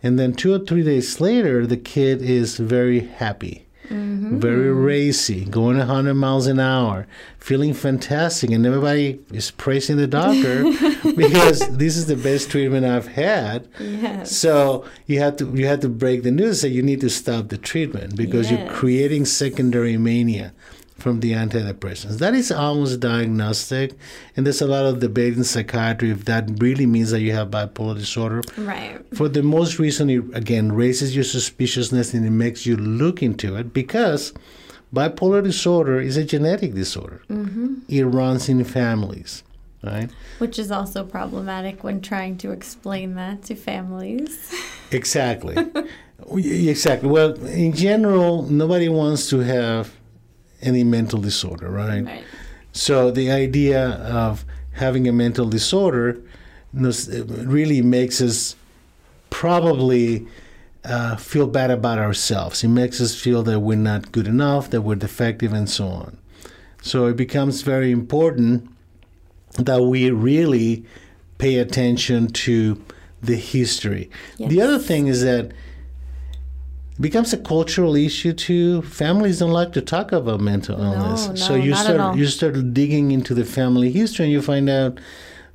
And 0.03 0.19
then 0.19 0.33
two 0.33 0.53
or 0.53 0.59
three 0.59 0.83
days 0.83 1.21
later, 1.21 1.65
the 1.65 1.77
kid 1.77 2.21
is 2.21 2.57
very 2.57 2.99
happy, 2.99 3.65
mm-hmm. 3.89 4.39
very 4.39 4.71
racy, 4.71 5.45
going 5.45 5.77
100 5.77 6.13
miles 6.13 6.47
an 6.47 6.59
hour, 6.59 7.07
feeling 7.39 7.73
fantastic. 7.73 8.51
And 8.51 8.65
everybody 8.65 9.19
is 9.31 9.51
praising 9.51 9.97
the 9.97 10.07
doctor 10.07 10.63
because 11.15 11.67
this 11.77 11.97
is 11.97 12.05
the 12.07 12.15
best 12.15 12.49
treatment 12.49 12.85
I've 12.85 13.07
had. 13.07 13.67
Yes. 13.79 14.35
So 14.35 14.85
you 15.05 15.19
have 15.19 15.37
to 15.37 15.51
you 15.55 15.65
have 15.67 15.79
to 15.81 15.89
break 15.89 16.23
the 16.23 16.31
news 16.31 16.61
that 16.61 16.69
you 16.69 16.81
need 16.81 17.01
to 17.01 17.09
stop 17.09 17.49
the 17.49 17.57
treatment 17.57 18.15
because 18.15 18.49
yes. 18.49 18.59
you're 18.59 18.73
creating 18.73 19.25
secondary 19.25 19.97
mania 19.97 20.53
from 20.99 21.19
the 21.19 21.31
antidepressants. 21.31 22.19
That 22.19 22.33
is 22.33 22.51
almost 22.51 22.99
diagnostic, 22.99 23.93
and 24.35 24.45
there's 24.45 24.61
a 24.61 24.67
lot 24.67 24.85
of 24.85 24.99
debate 24.99 25.35
in 25.35 25.43
psychiatry 25.43 26.11
if 26.11 26.25
that 26.25 26.49
really 26.57 26.85
means 26.85 27.11
that 27.11 27.21
you 27.21 27.33
have 27.33 27.49
bipolar 27.49 27.95
disorder. 27.95 28.41
Right. 28.57 28.99
For 29.15 29.29
the 29.29 29.43
most 29.43 29.79
reason, 29.79 30.09
it 30.09 30.23
again 30.33 30.71
raises 30.71 31.15
your 31.15 31.23
suspiciousness 31.23 32.13
and 32.13 32.25
it 32.25 32.31
makes 32.31 32.65
you 32.65 32.75
look 32.77 33.23
into 33.23 33.55
it 33.55 33.73
because 33.73 34.33
bipolar 34.93 35.43
disorder 35.43 35.99
is 35.99 36.17
a 36.17 36.23
genetic 36.23 36.73
disorder. 36.73 37.21
Mm-hmm. 37.29 37.75
It 37.87 38.03
runs 38.03 38.49
in 38.49 38.63
families. 38.63 39.43
Right. 39.81 40.09
Which 40.39 40.59
is 40.59 40.71
also 40.71 41.05
problematic 41.05 41.85
when 41.85 42.01
trying 42.01 42.37
to 42.39 42.51
explain 42.51 43.15
that 43.15 43.43
to 43.43 43.55
families. 43.55 44.53
Exactly. 44.91 45.55
exactly. 46.35 47.09
Well, 47.09 47.33
in 47.45 47.71
general, 47.73 48.43
nobody 48.43 48.89
wants 48.89 49.29
to 49.29 49.39
have 49.39 49.93
any 50.61 50.83
mental 50.83 51.19
disorder, 51.19 51.69
right? 51.69 52.05
right? 52.05 52.23
So 52.71 53.11
the 53.11 53.31
idea 53.31 53.89
of 53.89 54.45
having 54.73 55.07
a 55.07 55.11
mental 55.11 55.47
disorder 55.47 56.21
really 56.73 57.81
makes 57.81 58.21
us 58.21 58.55
probably 59.29 60.27
uh, 60.83 61.15
feel 61.17 61.47
bad 61.47 61.71
about 61.71 61.99
ourselves. 61.99 62.63
It 62.63 62.69
makes 62.69 63.01
us 63.01 63.19
feel 63.19 63.43
that 63.43 63.59
we're 63.59 63.77
not 63.77 64.11
good 64.11 64.27
enough, 64.27 64.69
that 64.69 64.81
we're 64.81 64.95
defective, 64.95 65.53
and 65.53 65.69
so 65.69 65.87
on. 65.87 66.17
So 66.81 67.07
it 67.07 67.17
becomes 67.17 67.61
very 67.61 67.91
important 67.91 68.69
that 69.55 69.81
we 69.83 70.09
really 70.11 70.85
pay 71.37 71.57
attention 71.57 72.27
to 72.27 72.81
the 73.21 73.35
history. 73.35 74.09
Yes. 74.37 74.49
The 74.49 74.61
other 74.61 74.79
thing 74.79 75.07
is 75.07 75.21
that 75.23 75.51
becomes 76.99 77.33
a 77.33 77.37
cultural 77.37 77.95
issue 77.95 78.33
too. 78.33 78.81
Families 78.83 79.39
don't 79.39 79.51
like 79.51 79.71
to 79.73 79.81
talk 79.81 80.11
about 80.11 80.39
mental 80.39 80.81
illness, 80.81 81.27
no, 81.27 81.33
no, 81.33 81.35
so 81.35 81.55
you 81.55 81.75
start 81.75 82.17
you 82.17 82.25
start 82.25 82.73
digging 82.73 83.11
into 83.11 83.33
the 83.33 83.45
family 83.45 83.91
history, 83.91 84.25
and 84.25 84.31
you 84.31 84.41
find 84.41 84.69
out. 84.69 84.99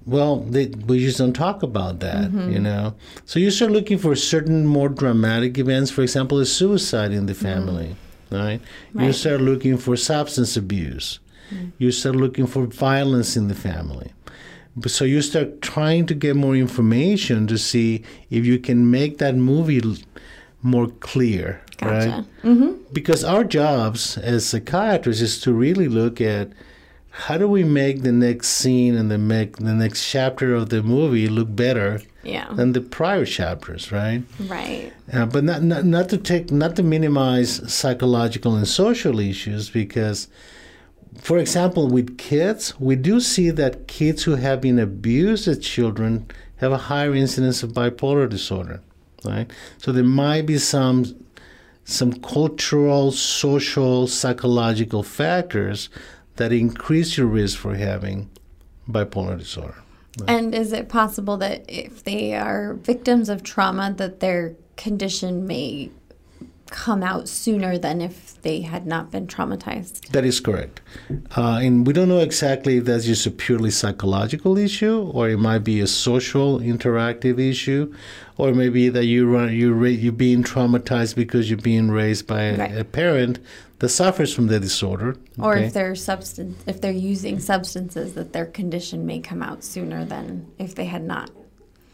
Well, 0.06 0.40
they, 0.40 0.66
we 0.66 0.98
just 0.98 1.16
don't 1.16 1.32
talk 1.32 1.62
about 1.62 2.00
that, 2.00 2.30
mm-hmm. 2.30 2.50
you 2.52 2.58
know. 2.58 2.94
So 3.24 3.38
you 3.38 3.50
start 3.50 3.70
looking 3.70 3.96
for 3.96 4.14
certain 4.14 4.66
more 4.66 4.90
dramatic 4.90 5.56
events, 5.56 5.90
for 5.90 6.02
example, 6.02 6.38
a 6.40 6.44
suicide 6.44 7.12
in 7.12 7.24
the 7.24 7.32
mm-hmm. 7.32 7.42
family, 7.42 7.96
mm-hmm. 8.30 8.34
right? 8.34 8.60
right? 8.92 9.06
You 9.06 9.14
start 9.14 9.40
looking 9.40 9.78
for 9.78 9.96
substance 9.96 10.58
abuse. 10.58 11.20
Mm-hmm. 11.50 11.68
You 11.78 11.90
start 11.90 12.16
looking 12.16 12.46
for 12.46 12.66
violence 12.66 13.34
in 13.34 13.48
the 13.48 13.54
family. 13.54 14.12
So 14.86 15.06
you 15.06 15.22
start 15.22 15.62
trying 15.62 16.04
to 16.06 16.14
get 16.14 16.36
more 16.36 16.54
information 16.54 17.46
to 17.46 17.56
see 17.56 18.02
if 18.28 18.44
you 18.44 18.58
can 18.58 18.90
make 18.90 19.16
that 19.18 19.36
movie 19.36 19.80
more 20.64 20.88
clear, 20.88 21.62
gotcha. 21.76 21.92
right? 21.92 22.24
Mm-hmm. 22.42 22.82
Because 22.92 23.22
our 23.22 23.44
jobs 23.44 24.16
as 24.18 24.46
psychiatrists 24.46 25.22
is 25.22 25.40
to 25.42 25.52
really 25.52 25.88
look 25.88 26.20
at 26.20 26.50
how 27.10 27.38
do 27.38 27.46
we 27.46 27.62
make 27.62 28.02
the 28.02 28.10
next 28.10 28.48
scene 28.48 28.96
and 28.96 29.08
the 29.08 29.18
make 29.18 29.58
the 29.58 29.74
next 29.74 30.10
chapter 30.10 30.52
of 30.52 30.70
the 30.70 30.82
movie 30.82 31.28
look 31.28 31.54
better 31.54 32.00
yeah. 32.24 32.52
than 32.52 32.72
the 32.72 32.80
prior 32.80 33.24
chapters, 33.24 33.92
right? 33.92 34.24
Right. 34.48 34.92
Uh, 35.12 35.26
but 35.26 35.44
not, 35.44 35.62
not 35.62 35.84
not 35.84 36.08
to 36.08 36.18
take 36.18 36.50
not 36.50 36.74
to 36.76 36.82
minimize 36.82 37.72
psychological 37.72 38.56
and 38.56 38.66
social 38.66 39.20
issues 39.20 39.70
because 39.70 40.26
for 41.16 41.38
example, 41.38 41.88
with 41.88 42.18
kids, 42.18 42.78
we 42.80 42.96
do 42.96 43.20
see 43.20 43.50
that 43.50 43.86
kids 43.86 44.24
who 44.24 44.34
have 44.34 44.60
been 44.60 44.80
abused 44.80 45.46
as 45.46 45.60
children 45.60 46.26
have 46.56 46.72
a 46.72 46.88
higher 46.88 47.14
incidence 47.14 47.62
of 47.62 47.70
bipolar 47.70 48.28
disorder 48.28 48.80
right? 49.24 49.50
So 49.78 49.92
there 49.92 50.04
might 50.04 50.46
be 50.46 50.58
some 50.58 51.04
some 51.86 52.14
cultural, 52.14 53.12
social, 53.12 54.06
psychological 54.06 55.02
factors 55.02 55.90
that 56.36 56.50
increase 56.50 57.18
your 57.18 57.26
risk 57.26 57.58
for 57.58 57.74
having 57.74 58.30
bipolar 58.88 59.38
disorder. 59.38 59.76
Right? 60.20 60.30
And 60.30 60.54
is 60.54 60.72
it 60.72 60.88
possible 60.88 61.36
that 61.38 61.64
if 61.68 62.02
they 62.04 62.34
are 62.34 62.74
victims 62.74 63.28
of 63.28 63.42
trauma 63.42 63.92
that 63.98 64.20
their 64.20 64.54
condition 64.76 65.46
may 65.46 65.90
come 66.70 67.02
out 67.02 67.28
sooner 67.28 67.78
than 67.78 68.00
if 68.00 68.40
they 68.42 68.62
had 68.62 68.86
not 68.86 69.10
been 69.10 69.26
traumatized. 69.26 70.08
That 70.08 70.24
is 70.24 70.40
correct. 70.40 70.80
Uh, 71.36 71.60
and 71.62 71.86
we 71.86 71.92
don't 71.92 72.08
know 72.08 72.20
exactly 72.20 72.78
if 72.78 72.84
that's 72.84 73.04
just 73.04 73.26
a 73.26 73.30
purely 73.30 73.70
psychological 73.70 74.58
issue 74.58 75.10
or 75.12 75.28
it 75.28 75.38
might 75.38 75.64
be 75.64 75.80
a 75.80 75.86
social 75.86 76.58
interactive 76.58 77.38
issue 77.38 77.94
or 78.36 78.52
maybe 78.52 78.88
that 78.88 79.04
you 79.04 79.30
run, 79.30 79.52
you 79.52 79.84
you're 79.84 80.12
being 80.12 80.42
traumatized 80.42 81.14
because 81.14 81.48
you're 81.48 81.58
being 81.58 81.90
raised 81.90 82.26
by 82.26 82.42
a, 82.42 82.56
right. 82.56 82.78
a 82.78 82.84
parent 82.84 83.38
that 83.78 83.88
suffers 83.90 84.34
from 84.34 84.46
the 84.46 84.58
disorder. 84.58 85.16
Or 85.38 85.56
if 85.56 85.72
they're 85.72 85.94
substance 85.94 86.62
if 86.66 86.80
they're 86.80 86.92
using 86.92 87.38
substances 87.40 88.14
that 88.14 88.32
their 88.32 88.46
condition 88.46 89.06
may 89.06 89.20
come 89.20 89.42
out 89.42 89.62
sooner 89.62 90.04
than 90.04 90.46
if 90.58 90.74
they 90.74 90.86
had 90.86 91.04
not. 91.04 91.30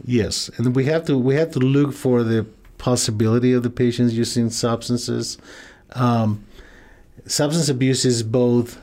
Yes, 0.04 0.50
and 0.56 0.74
we 0.74 0.86
have 0.86 1.04
to 1.06 1.18
we 1.18 1.34
have 1.34 1.50
to 1.52 1.58
look 1.58 1.92
for 1.92 2.22
the 2.22 2.46
possibility 2.80 3.52
of 3.52 3.62
the 3.62 3.70
patients 3.70 4.14
using 4.14 4.50
substances. 4.50 5.38
Um, 5.92 6.44
substance 7.26 7.68
abuse 7.68 8.04
is 8.04 8.22
both 8.22 8.80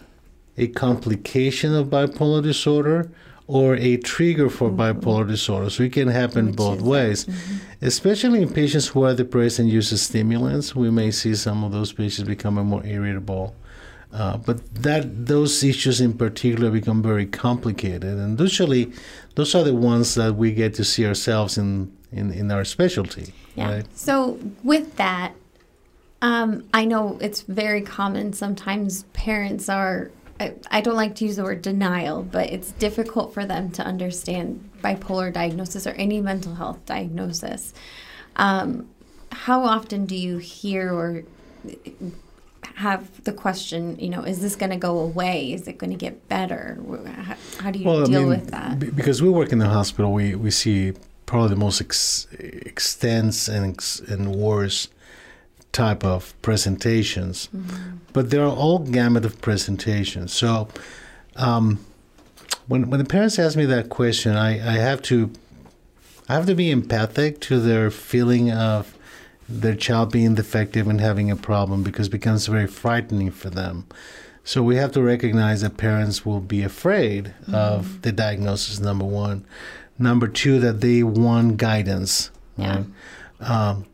a 0.55 0.67
complication 0.67 1.73
of 1.75 1.87
bipolar 1.87 2.43
disorder 2.43 3.09
or 3.47 3.75
a 3.75 3.97
trigger 3.97 4.49
for 4.49 4.69
mm-hmm. 4.69 4.81
bipolar 4.81 5.27
disorder. 5.27 5.69
So 5.69 5.83
it 5.83 5.93
can 5.93 6.09
happen 6.09 6.47
Which 6.47 6.55
both 6.55 6.81
ways, 6.81 7.25
mm-hmm. 7.25 7.85
especially 7.85 8.41
in 8.43 8.53
patients 8.53 8.87
who 8.87 9.03
are 9.03 9.15
depressed 9.15 9.59
and 9.59 9.69
use 9.69 9.89
stimulants. 9.99 10.75
We 10.75 10.91
may 10.91 11.11
see 11.11 11.33
some 11.35 11.63
of 11.63 11.71
those 11.71 11.91
patients 11.91 12.27
becoming 12.27 12.65
more 12.65 12.85
irritable. 12.85 13.55
Uh, 14.13 14.37
but 14.37 14.57
that 14.73 15.25
those 15.25 15.63
issues 15.63 15.99
in 15.99 16.13
particular 16.17 16.71
become 16.71 17.03
very 17.03 17.25
complicated, 17.25 18.15
and 18.17 18.39
usually 18.39 18.89
those 19.35 19.53
are 19.53 19.65
the 19.65 19.75
ones 19.75 20.15
that 20.15 20.33
we 20.35 20.53
get 20.53 20.73
to 20.73 20.83
see 20.85 21.05
ourselves 21.05 21.57
in 21.57 21.91
in, 22.13 22.31
in 22.31 22.49
our 22.49 22.63
specialty. 22.63 23.33
Yeah. 23.57 23.73
Right? 23.73 23.97
So 23.97 24.39
with 24.63 24.95
that, 24.95 25.33
um, 26.21 26.67
I 26.73 26.85
know 26.85 27.17
it's 27.19 27.41
very 27.41 27.81
common. 27.81 28.33
Sometimes 28.33 29.03
parents 29.13 29.67
are. 29.67 30.11
I, 30.39 30.53
I 30.69 30.81
don't 30.81 30.95
like 30.95 31.15
to 31.15 31.25
use 31.25 31.37
the 31.37 31.43
word 31.43 31.63
denial, 31.63 32.21
but 32.21 32.51
it's 32.51 32.71
difficult 32.73 33.33
for 33.33 33.43
them 33.43 33.71
to 33.71 33.83
understand 33.83 34.69
bipolar 34.83 35.33
diagnosis 35.33 35.87
or 35.87 35.91
any 35.91 36.21
mental 36.21 36.53
health 36.53 36.85
diagnosis. 36.85 37.73
Um, 38.35 38.87
how 39.31 39.63
often 39.63 40.05
do 40.05 40.15
you 40.15 40.37
hear 40.37 40.93
or 40.93 41.23
have 42.75 43.23
the 43.23 43.33
question, 43.33 43.97
you 43.99 44.09
know, 44.09 44.21
is 44.21 44.39
this 44.39 44.55
going 44.55 44.69
to 44.69 44.77
go 44.77 44.99
away? 44.99 45.51
Is 45.53 45.67
it 45.67 45.79
going 45.79 45.89
to 45.89 45.97
get 45.97 46.29
better? 46.29 46.77
How, 47.07 47.35
how 47.59 47.71
do 47.71 47.79
you 47.79 47.85
well, 47.85 48.05
deal 48.05 48.19
I 48.19 48.19
mean, 48.19 48.29
with 48.29 48.51
that? 48.51 48.79
B- 48.79 48.91
because 48.91 49.23
we 49.23 49.29
work 49.29 49.51
in 49.51 49.57
the 49.57 49.67
hospital, 49.67 50.13
we, 50.13 50.35
we 50.35 50.51
see 50.51 50.93
probably 51.27 51.49
the 51.49 51.55
most 51.57 51.79
ex- 51.79 52.25
extensive 52.31 53.53
and, 53.53 53.73
ex- 53.73 53.99
and 53.99 54.35
worst 54.35 54.91
type 55.71 56.03
of 56.03 56.33
presentations. 56.41 57.49
Mm-hmm. 57.55 57.97
But 58.13 58.31
there 58.31 58.43
are 58.43 58.55
all 58.55 58.79
gamut 58.79 59.25
of 59.25 59.39
presentations. 59.41 60.33
So 60.33 60.69
um, 61.35 61.85
when 62.67 62.89
when 62.89 62.99
the 62.99 63.05
parents 63.05 63.37
ask 63.37 63.55
me 63.55 63.65
that 63.65 63.89
question, 63.89 64.35
I, 64.35 64.53
I 64.53 64.77
have 64.79 65.03
to 65.03 65.29
I 66.27 66.33
have 66.33 66.47
to 66.47 66.55
be 66.55 66.71
empathic 66.71 67.39
to 67.41 67.59
their 67.59 67.91
feeling 67.91 68.51
of 68.51 68.97
their 69.47 69.75
child 69.75 70.11
being 70.11 70.35
defective 70.35 70.87
and 70.87 70.99
having 70.99 71.29
a 71.29 71.35
problem 71.35 71.83
because 71.83 72.07
it 72.07 72.11
becomes 72.11 72.47
very 72.47 72.67
frightening 72.67 73.31
for 73.31 73.49
them. 73.49 73.85
So 74.43 74.63
we 74.63 74.77
have 74.77 74.93
to 74.93 75.01
recognize 75.01 75.61
that 75.61 75.77
parents 75.77 76.25
will 76.25 76.39
be 76.39 76.63
afraid 76.63 77.33
mm-hmm. 77.43 77.55
of 77.55 78.01
the 78.01 78.11
diagnosis, 78.11 78.79
number 78.79 79.05
one. 79.05 79.45
Number 79.99 80.27
two, 80.27 80.59
that 80.59 80.81
they 80.81 81.03
want 81.03 81.57
guidance. 81.57 82.31
Yeah. 82.57 82.83
Right? 83.39 83.49
Um, 83.49 83.85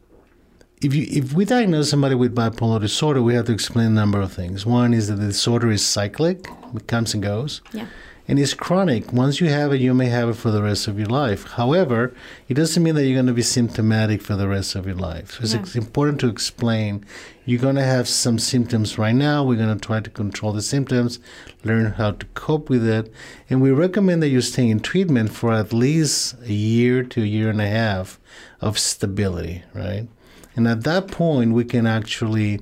if 0.82 0.94
you 0.94 1.08
if 1.10 1.34
we 1.34 1.46
diagnose 1.46 1.90
somebody 1.90 2.16
with 2.16 2.36
bipolar 2.36 2.82
disorder, 2.82 3.22
we 3.22 3.34
have 3.36 3.46
to 3.46 3.54
explain 3.54 3.88
a 3.88 3.90
number 3.92 4.20
of 4.20 4.34
things. 4.34 4.66
One 4.66 4.94
is 4.94 5.08
that 5.08 5.16
the 5.16 5.28
disorder 5.28 5.72
is 5.72 5.86
cyclic; 5.86 6.48
it 6.76 6.88
comes 6.88 7.14
and 7.14 7.24
goes. 7.24 7.62
Yeah. 7.72 7.88
And 8.28 8.40
it's 8.40 8.54
chronic. 8.54 9.12
Once 9.12 9.42
you 9.42 9.50
have 9.50 9.74
it, 9.74 9.82
you 9.82 9.94
may 9.94 10.06
have 10.08 10.30
it 10.30 10.36
for 10.36 10.50
the 10.50 10.62
rest 10.64 10.88
of 10.88 10.98
your 10.98 11.08
life. 11.10 11.44
However, 11.52 12.14
it 12.48 12.54
doesn't 12.54 12.82
mean 12.82 12.96
that 12.96 13.04
you're 13.06 13.16
going 13.16 13.28
to 13.28 13.34
be 13.34 13.42
symptomatic 13.42 14.22
for 14.22 14.36
the 14.36 14.48
rest 14.48 14.76
of 14.76 14.86
your 14.86 14.96
life. 14.96 15.34
So 15.34 15.58
it's 15.60 15.76
Yeah. 15.76 15.82
important 15.82 16.22
to 16.22 16.28
explain 16.30 17.04
you're 17.46 17.60
going 17.60 17.76
to 17.76 17.84
have 17.84 18.08
some 18.08 18.40
symptoms 18.40 18.98
right 18.98 19.16
now. 19.16 19.44
We're 19.44 19.58
going 19.58 19.78
to 19.78 19.86
try 19.86 20.00
to 20.00 20.10
control 20.10 20.54
the 20.54 20.62
symptoms, 20.62 21.20
learn 21.66 21.94
how 21.98 22.12
to 22.12 22.26
cope 22.34 22.70
with 22.70 22.88
it. 22.88 23.12
And 23.50 23.62
we 23.62 23.72
recommend 23.72 24.24
that 24.24 24.30
you 24.30 24.40
stay 24.40 24.70
in 24.70 24.80
treatment 24.80 25.32
for 25.32 25.52
at 25.52 25.74
least 25.74 26.36
a 26.46 26.54
year 26.54 27.04
to 27.04 27.22
a 27.22 27.26
year 27.26 27.50
and 27.50 27.60
a 27.62 27.68
half 27.68 28.20
of 28.62 28.80
stability, 28.80 29.64
right? 29.74 30.08
And 30.56 30.68
at 30.68 30.84
that 30.86 31.10
point, 31.10 31.52
we 31.52 31.66
can 31.66 31.86
actually 31.86 32.62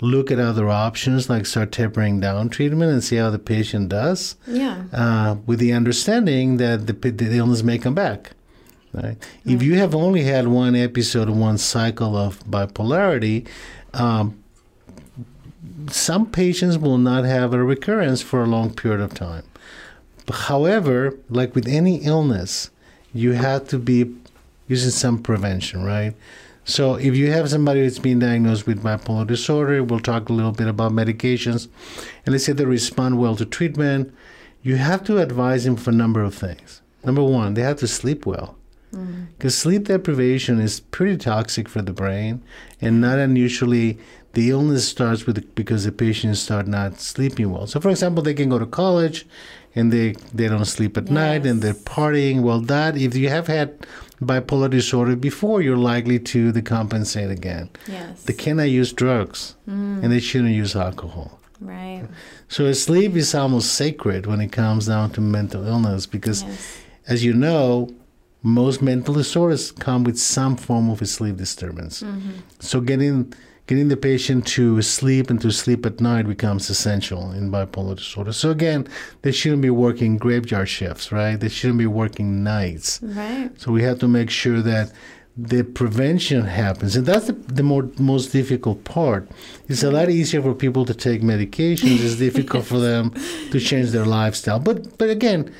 look 0.00 0.30
at 0.30 0.38
other 0.38 0.68
options 0.68 1.28
like 1.28 1.44
start 1.44 1.72
tapering 1.72 2.20
down 2.20 2.48
treatment 2.48 2.92
and 2.92 3.02
see 3.02 3.16
how 3.16 3.30
the 3.30 3.38
patient 3.38 3.88
does 3.88 4.36
Yeah. 4.46 4.84
uh, 4.92 5.36
with 5.46 5.58
the 5.58 5.72
understanding 5.72 6.56
that 6.58 6.86
the, 6.86 6.92
the 6.92 7.36
illness 7.36 7.62
may 7.64 7.78
come 7.78 7.94
back. 7.94 8.30
Right? 8.92 9.16
If 9.44 9.62
you 9.62 9.74
have 9.76 9.94
only 9.94 10.22
had 10.22 10.48
one 10.48 10.74
episode, 10.76 11.28
one 11.28 11.58
cycle 11.58 12.16
of 12.16 12.38
bipolarity, 12.44 13.46
um, 13.92 14.42
some 15.90 16.26
patients 16.26 16.78
will 16.78 16.98
not 16.98 17.24
have 17.24 17.52
a 17.52 17.62
recurrence 17.62 18.22
for 18.22 18.42
a 18.42 18.46
long 18.46 18.72
period 18.74 19.00
of 19.00 19.14
time. 19.14 19.44
However, 20.30 21.16
like 21.28 21.54
with 21.54 21.66
any 21.66 21.96
illness, 21.96 22.70
you 23.14 23.32
have 23.32 23.66
to 23.68 23.78
be 23.78 24.14
using 24.68 24.90
some 24.90 25.22
prevention, 25.22 25.84
right? 25.84 26.14
So 26.68 26.96
if 26.96 27.16
you 27.16 27.32
have 27.32 27.48
somebody 27.48 27.80
who's 27.80 27.98
been 27.98 28.18
diagnosed 28.18 28.66
with 28.66 28.82
bipolar 28.82 29.26
disorder, 29.26 29.82
we'll 29.82 30.00
talk 30.00 30.28
a 30.28 30.34
little 30.34 30.52
bit 30.52 30.68
about 30.68 30.92
medications, 30.92 31.66
and 32.26 32.32
let's 32.32 32.44
say 32.44 32.52
they 32.52 32.66
respond 32.66 33.18
well 33.18 33.36
to 33.36 33.46
treatment, 33.46 34.14
you 34.62 34.76
have 34.76 35.02
to 35.04 35.16
advise 35.16 35.64
them 35.64 35.76
for 35.76 35.90
a 35.90 35.94
number 35.94 36.22
of 36.22 36.34
things. 36.34 36.82
Number 37.02 37.22
one, 37.22 37.54
they 37.54 37.62
have 37.62 37.78
to 37.78 37.88
sleep 37.88 38.26
well. 38.26 38.54
Mm-hmm. 38.92 39.24
Because 39.38 39.56
sleep 39.56 39.84
deprivation 39.84 40.60
is 40.60 40.80
pretty 40.80 41.16
toxic 41.16 41.70
for 41.70 41.80
the 41.80 41.94
brain, 41.94 42.42
and 42.82 43.00
not 43.00 43.18
unusually 43.18 43.98
the 44.34 44.50
illness 44.50 44.86
starts 44.86 45.24
with 45.24 45.54
because 45.54 45.84
the 45.84 45.92
patients 45.92 46.40
start 46.40 46.66
not 46.66 47.00
sleeping 47.00 47.50
well. 47.50 47.66
So, 47.66 47.80
for 47.80 47.88
example, 47.88 48.22
they 48.22 48.34
can 48.34 48.50
go 48.50 48.58
to 48.58 48.66
college 48.66 49.26
and 49.74 49.90
they 49.90 50.12
they 50.34 50.48
don't 50.48 50.66
sleep 50.66 50.98
at 50.98 51.10
night 51.10 51.46
and 51.46 51.62
they're 51.62 51.72
partying. 51.72 52.42
Well, 52.42 52.60
that 52.60 52.96
if 52.96 53.16
you 53.16 53.30
have 53.30 53.46
had 53.46 53.86
bipolar 54.20 54.70
disorder 54.70 55.16
before, 55.16 55.62
you're 55.62 55.76
likely 55.76 56.18
to 56.18 56.52
decompensate 56.52 57.30
again. 57.30 57.70
Yes. 57.86 58.24
They 58.24 58.32
cannot 58.32 58.70
use 58.70 58.92
drugs, 58.92 59.56
mm. 59.68 60.02
and 60.02 60.12
they 60.12 60.20
shouldn't 60.20 60.54
use 60.54 60.74
alcohol. 60.76 61.38
right. 61.60 62.04
So, 62.48 62.72
sleep 62.72 63.14
is 63.14 63.34
almost 63.34 63.74
sacred 63.74 64.26
when 64.26 64.40
it 64.40 64.52
comes 64.52 64.86
down 64.86 65.10
to 65.12 65.20
mental 65.20 65.66
illness 65.66 66.06
because 66.06 66.42
Yes. 66.42 66.78
as 67.06 67.24
you 67.24 67.34
know, 67.34 67.90
most 68.42 68.80
mental 68.80 69.14
disorders 69.14 69.72
come 69.72 70.04
with 70.04 70.18
some 70.18 70.56
form 70.56 70.88
of 70.90 71.02
a 71.02 71.06
sleep 71.06 71.36
disturbance. 71.36 72.02
Mm-hmm. 72.02 72.30
So 72.60 72.80
getting 72.80 73.32
getting 73.68 73.88
the 73.88 73.96
patient 73.96 74.46
to 74.46 74.80
sleep 74.80 75.28
and 75.30 75.40
to 75.42 75.52
sleep 75.52 75.84
at 75.84 76.00
night 76.00 76.26
becomes 76.26 76.68
essential 76.70 77.30
in 77.30 77.52
bipolar 77.52 77.94
disorder. 77.96 78.32
So 78.32 78.50
again, 78.50 78.88
they 79.22 79.30
shouldn't 79.30 79.62
be 79.62 79.70
working 79.70 80.16
graveyard 80.16 80.70
shifts, 80.70 81.12
right? 81.12 81.36
They 81.36 81.50
shouldn't 81.50 81.78
be 81.78 81.86
working 81.86 82.42
nights. 82.42 82.98
Right. 83.02 83.50
So 83.60 83.70
we 83.70 83.82
have 83.82 83.98
to 84.00 84.08
make 84.08 84.30
sure 84.30 84.62
that 84.62 84.90
the 85.36 85.62
prevention 85.62 86.46
happens, 86.46 86.96
and 86.96 87.06
that's 87.06 87.26
the, 87.26 87.32
the 87.32 87.62
more 87.62 87.88
most 87.98 88.32
difficult 88.32 88.82
part. 88.82 89.28
It's 89.68 89.84
a 89.84 89.90
lot 89.90 90.10
easier 90.10 90.42
for 90.42 90.52
people 90.52 90.84
to 90.86 90.94
take 90.94 91.20
medications. 91.20 92.00
It's 92.00 92.16
difficult 92.26 92.64
for 92.64 92.80
them 92.80 93.12
to 93.52 93.60
change 93.60 93.90
their 93.90 94.04
lifestyle. 94.04 94.58
But 94.58 94.98
but 94.98 95.10
again, 95.10 95.54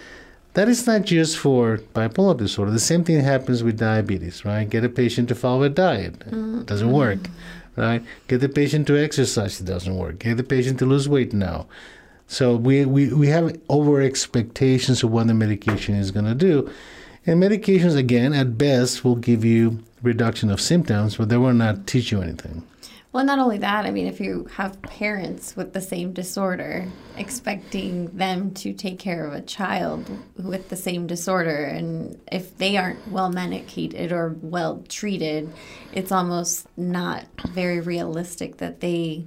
that 0.54 0.68
is 0.68 0.84
not 0.84 1.02
just 1.02 1.38
for 1.38 1.78
bipolar 1.94 2.36
disorder. 2.36 2.72
The 2.72 2.80
same 2.80 3.04
thing 3.04 3.20
happens 3.20 3.62
with 3.62 3.78
diabetes, 3.78 4.44
right? 4.44 4.68
Get 4.68 4.82
a 4.82 4.88
patient 4.88 5.28
to 5.28 5.36
follow 5.36 5.62
a 5.62 5.68
diet, 5.68 6.24
it 6.26 6.66
doesn't 6.66 6.90
work, 6.90 7.18
mm-hmm. 7.18 7.57
Right? 7.78 8.02
Get 8.26 8.40
the 8.40 8.48
patient 8.48 8.86
to 8.88 9.02
exercise, 9.02 9.60
it 9.60 9.64
doesn't 9.64 9.96
work. 9.96 10.18
Get 10.18 10.36
the 10.36 10.44
patient 10.44 10.78
to 10.80 10.86
lose 10.86 11.08
weight 11.08 11.32
now. 11.32 11.66
So 12.26 12.56
we, 12.56 12.84
we, 12.84 13.12
we 13.12 13.28
have 13.28 13.58
over 13.68 14.02
expectations 14.02 15.02
of 15.02 15.10
what 15.10 15.26
the 15.28 15.34
medication 15.34 15.94
is 15.94 16.10
going 16.10 16.26
to 16.26 16.34
do. 16.34 16.70
And 17.24 17.42
medications, 17.42 17.96
again, 17.96 18.32
at 18.34 18.58
best, 18.58 19.04
will 19.04 19.16
give 19.16 19.44
you 19.44 19.82
reduction 20.02 20.50
of 20.50 20.60
symptoms, 20.60 21.16
but 21.16 21.28
they 21.28 21.36
will 21.36 21.54
not 21.54 21.86
teach 21.86 22.12
you 22.12 22.20
anything. 22.20 22.64
Well, 23.18 23.26
not 23.26 23.40
only 23.40 23.58
that, 23.58 23.84
I 23.84 23.90
mean, 23.90 24.06
if 24.06 24.20
you 24.20 24.46
have 24.54 24.80
parents 24.80 25.56
with 25.56 25.72
the 25.72 25.80
same 25.80 26.12
disorder, 26.12 26.86
expecting 27.16 28.16
them 28.16 28.54
to 28.54 28.72
take 28.72 29.00
care 29.00 29.26
of 29.26 29.32
a 29.32 29.40
child 29.40 30.08
with 30.36 30.68
the 30.68 30.76
same 30.76 31.08
disorder, 31.08 31.64
and 31.64 32.20
if 32.30 32.56
they 32.58 32.76
aren't 32.76 33.08
well 33.10 33.28
medicated 33.28 34.12
or 34.12 34.36
well 34.40 34.84
treated, 34.88 35.52
it's 35.92 36.12
almost 36.12 36.68
not 36.76 37.24
very 37.48 37.80
realistic 37.80 38.58
that 38.58 38.78
they 38.78 39.24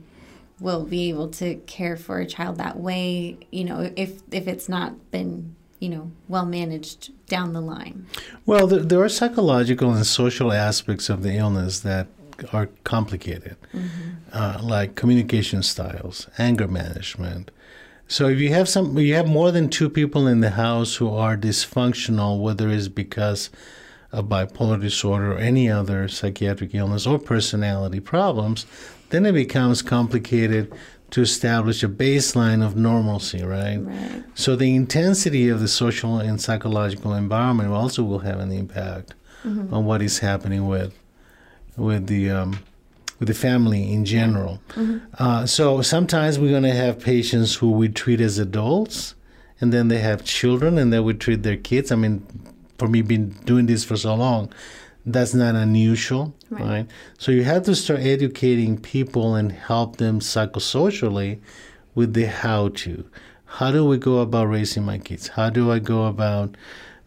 will 0.61 0.85
be 0.85 1.09
able 1.09 1.27
to 1.31 1.55
care 1.55 1.97
for 1.97 2.19
a 2.21 2.25
child 2.25 2.59
that 2.59 2.79
way, 2.79 3.39
you 3.51 3.65
know, 3.65 3.91
if 3.97 4.21
if 4.31 4.47
it's 4.47 4.69
not 4.69 5.11
been, 5.11 5.53
you 5.81 5.89
know, 5.89 6.09
well 6.29 6.45
managed 6.45 7.11
down 7.27 7.51
the 7.51 7.59
line. 7.59 8.05
Well, 8.45 8.67
there, 8.67 8.83
there 8.83 9.03
are 9.03 9.09
psychological 9.09 9.91
and 9.91 10.07
social 10.07 10.53
aspects 10.53 11.09
of 11.09 11.23
the 11.23 11.35
illness 11.35 11.81
that 11.81 12.07
are 12.53 12.69
complicated, 12.83 13.57
uh, 14.33 14.59
like 14.61 14.95
communication 14.95 15.63
styles, 15.63 16.27
anger 16.37 16.67
management. 16.67 17.51
So 18.07 18.27
if 18.27 18.39
you 18.39 18.49
have 18.49 18.67
some, 18.67 18.97
you 18.97 19.13
have 19.15 19.27
more 19.27 19.51
than 19.51 19.69
two 19.69 19.89
people 19.89 20.27
in 20.27 20.41
the 20.41 20.51
house 20.51 20.95
who 20.95 21.09
are 21.09 21.37
dysfunctional, 21.37 22.41
whether 22.41 22.69
it's 22.69 22.89
because 22.89 23.49
of 24.11 24.25
bipolar 24.25 24.79
disorder 24.81 25.33
or 25.33 25.37
any 25.37 25.69
other 25.69 26.07
psychiatric 26.07 26.75
illness 26.75 27.07
or 27.07 27.17
personality 27.17 28.01
problems, 28.01 28.65
then 29.09 29.25
it 29.25 29.31
becomes 29.31 29.81
complicated 29.81 30.73
to 31.11 31.21
establish 31.21 31.83
a 31.83 31.87
baseline 31.87 32.65
of 32.65 32.75
normalcy, 32.75 33.43
right? 33.43 33.77
Right. 33.77 34.23
So 34.33 34.55
the 34.55 34.75
intensity 34.75 35.49
of 35.49 35.59
the 35.59 35.67
social 35.67 36.19
and 36.19 36.41
psychological 36.41 37.13
environment 37.13 37.69
also 37.69 38.03
will 38.03 38.19
have 38.19 38.39
an 38.39 38.51
impact 38.51 39.13
on 39.43 39.85
what 39.85 40.01
is 40.01 40.19
happening 40.19 40.67
with 40.67 40.93
with 41.77 42.07
the 42.07 42.29
um, 42.29 42.59
with 43.19 43.27
the 43.27 43.33
family 43.33 43.91
in 43.93 44.03
general. 44.05 44.59
Uh, 45.19 45.45
so 45.45 45.81
sometimes 45.81 46.39
we're 46.39 46.49
going 46.49 46.63
to 46.63 46.73
have 46.73 46.99
patients 46.99 47.55
who 47.55 47.71
we 47.71 47.87
treat 47.87 48.19
as 48.19 48.39
adults, 48.39 49.15
and 49.59 49.71
then 49.71 49.87
they 49.89 49.99
have 49.99 50.23
children, 50.23 50.77
and 50.77 50.91
then 50.91 51.03
we 51.03 51.13
treat 51.13 51.43
their 51.43 51.57
kids. 51.57 51.91
I 51.91 51.95
mean, 51.95 52.25
for 52.77 52.87
me, 52.87 53.01
been 53.03 53.29
doing 53.45 53.67
this 53.67 53.83
for 53.83 53.95
so 53.95 54.15
long, 54.15 54.51
that's 55.05 55.33
not 55.35 55.53
unusual, 55.55 56.33
Right. 56.49 56.63
right? 56.65 56.87
So 57.19 57.31
you 57.31 57.43
have 57.43 57.63
to 57.63 57.75
start 57.75 57.99
educating 57.99 58.77
people 58.79 59.35
and 59.35 59.51
help 59.51 59.97
them 59.97 60.19
psychosocially 60.19 61.39
with 61.93 62.13
the 62.13 62.25
how 62.25 62.69
to. 62.69 63.05
How 63.45 63.71
do 63.71 63.85
we 63.85 63.97
go 63.97 64.19
about 64.19 64.45
raising 64.45 64.83
my 64.83 64.97
kids? 64.97 65.27
How 65.29 65.49
do 65.49 65.71
I 65.71 65.79
go 65.79 66.05
about 66.05 66.55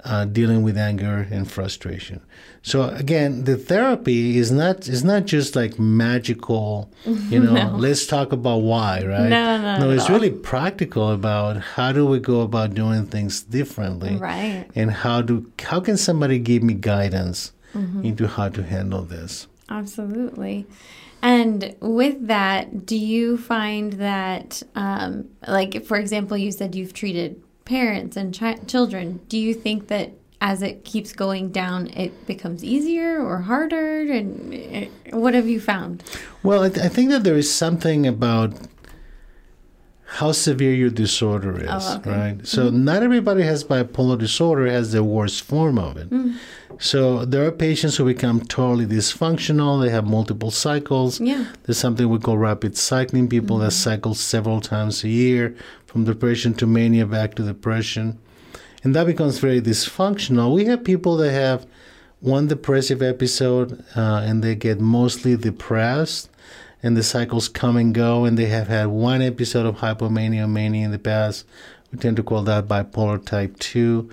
uh, 0.05 0.25
dealing 0.27 0.63
with 0.63 0.77
anger 0.77 1.27
and 1.31 1.51
frustration? 1.51 2.21
So 2.63 2.85
again, 2.89 3.45
the 3.45 3.57
therapy 3.57 4.39
is 4.39 4.51
not 4.51 4.89
is 4.89 5.05
not 5.05 5.27
just 5.27 5.55
like 5.57 5.79
magical. 5.79 6.91
You 7.05 7.41
know, 7.41 7.75
let's 7.77 8.07
talk 8.07 8.33
about 8.33 8.59
why, 8.63 9.03
right? 9.05 9.29
No, 9.29 9.61
no, 9.61 9.79
no. 9.81 9.91
It's 9.91 10.09
really 10.09 10.31
practical 10.31 11.11
about 11.11 11.59
how 11.59 11.93
do 11.93 12.07
we 12.07 12.19
go 12.21 12.41
about 12.41 12.75
doing 12.75 13.07
things 13.07 13.43
differently, 13.43 14.17
Right. 14.17 14.67
and 14.75 14.91
how 14.91 15.21
do 15.23 15.51
how 15.63 15.81
can 15.81 15.97
somebody 15.97 16.39
give 16.39 16.63
me 16.63 16.75
guidance 16.75 17.53
into 18.03 18.29
how 18.29 18.49
to 18.51 18.63
handle 18.63 19.03
this? 19.03 19.47
Absolutely. 19.69 20.67
And 21.23 21.75
with 21.81 22.27
that, 22.29 22.85
do 22.87 22.97
you 22.97 23.39
find 23.39 23.95
that, 23.95 24.63
um, 24.75 25.25
like, 25.49 25.85
for 25.85 25.97
example, 25.97 26.37
you 26.37 26.53
said 26.53 26.75
you've 26.75 26.93
treated 26.93 27.41
parents 27.65 28.17
and 28.17 28.37
chi- 28.39 28.59
children. 28.67 29.21
Do 29.29 29.39
you 29.39 29.55
think 29.55 29.89
that 29.89 30.13
as 30.41 30.63
it 30.63 30.85
keeps 30.85 31.13
going 31.13 31.51
down, 31.51 31.87
it 31.89 32.27
becomes 32.27 32.63
easier 32.63 33.21
or 33.25 33.39
harder? 33.43 34.03
And 34.03 34.53
eh, 34.55 34.89
what 35.11 35.35
have 35.35 35.49
you 35.49 35.61
found? 35.61 36.03
Well, 36.43 36.63
I, 36.65 36.69
th- 36.69 36.85
I 36.85 36.89
think 36.89 37.11
that 37.11 37.25
there 37.25 37.37
is 37.37 37.53
something 37.53 38.07
about 38.07 38.53
how 40.15 40.31
severe 40.31 40.73
your 40.73 40.91
disorder 40.91 41.55
oh, 41.69 41.77
is, 41.77 41.85
Oh, 41.87 41.97
okay. 41.97 42.11
right? 42.11 42.47
So 42.47 42.67
mm-hmm. 42.67 42.85
not 42.85 43.03
everybody 43.03 43.43
has 43.43 43.65
bipolar 43.65 44.17
disorder 44.17 44.67
has 44.67 44.93
the 44.93 45.03
worst 45.03 45.43
form 45.43 45.77
of 45.77 45.97
it. 45.97 46.09
Mm. 46.09 46.37
So 46.79 47.25
there 47.25 47.45
are 47.45 47.51
patients 47.51 47.97
who 47.97 48.05
become 48.05 48.41
totally 48.43 48.87
dysfunctional. 48.87 49.83
They 49.83 49.91
have 49.91 50.07
multiple 50.07 50.53
cycles. 50.53 51.21
Yeah. 51.21 51.47
There's 51.65 51.79
something 51.79 52.09
we 52.09 52.19
call 52.19 52.39
rapid 52.39 52.77
cycling. 52.77 53.29
People 53.29 53.59
that 53.59 53.73
mm-hmm. 53.73 53.91
cycle 53.91 54.15
several 54.15 54.61
times 54.61 55.03
a 55.03 55.09
year 55.09 55.57
from 55.87 56.05
depression 56.05 56.55
to 56.55 56.67
mania 56.67 57.07
back 57.07 57.35
to 57.35 57.43
depression. 57.43 58.19
And 58.85 58.95
that 58.95 59.07
becomes 59.07 59.39
very 59.39 59.61
dysfunctional. 59.61 60.55
We 60.55 60.67
have 60.67 60.85
people 60.85 61.17
that 61.17 61.33
have 61.33 61.67
one 62.21 62.47
depressive 62.47 63.03
episode 63.03 63.85
uh, 63.97 64.23
and 64.25 64.45
they 64.45 64.55
get 64.55 64.79
mostly 64.79 65.37
depressed 65.37 66.31
and 66.85 66.99
the 66.99 67.03
cycles 67.03 67.49
come 67.49 67.79
and 67.79 67.95
go 67.95 68.27
and 68.27 68.39
they 68.39 68.45
have 68.45 68.69
had 68.69 68.89
one 68.89 69.23
episode 69.23 69.65
of 69.65 69.77
hypomania 69.79 70.47
mania 70.49 70.85
in 70.85 70.91
the 70.93 70.99
past 70.99 71.47
We 71.91 71.99
tend 71.99 72.17
to 72.19 72.23
call 72.23 72.43
that 72.43 72.69
bipolar 72.69 73.25
type 73.25 73.59
2. 73.59 74.11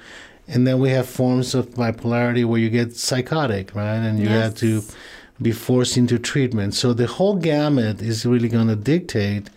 And 0.48 0.66
then 0.66 0.80
we 0.80 0.90
have 0.92 1.08
forms 1.08 1.54
of 1.54 1.72
bipolarity 1.72 2.46
where 2.46 2.60
you 2.60 2.70
get 2.70 2.96
psychotic, 2.96 3.76
right? 3.76 3.98
And 4.08 4.20
you 4.20 4.30
Yes. 4.30 4.44
have 4.44 4.56
to 4.56 4.84
be 5.42 5.52
forced 5.52 5.98
into 5.98 6.20
treatment. 6.20 6.76
So 6.76 6.94
the 6.94 7.08
whole 7.08 7.36
gamut 7.36 8.02
is 8.02 8.26
really 8.26 8.50
going 8.50 8.68
to 8.68 8.76
dictate 8.76 9.50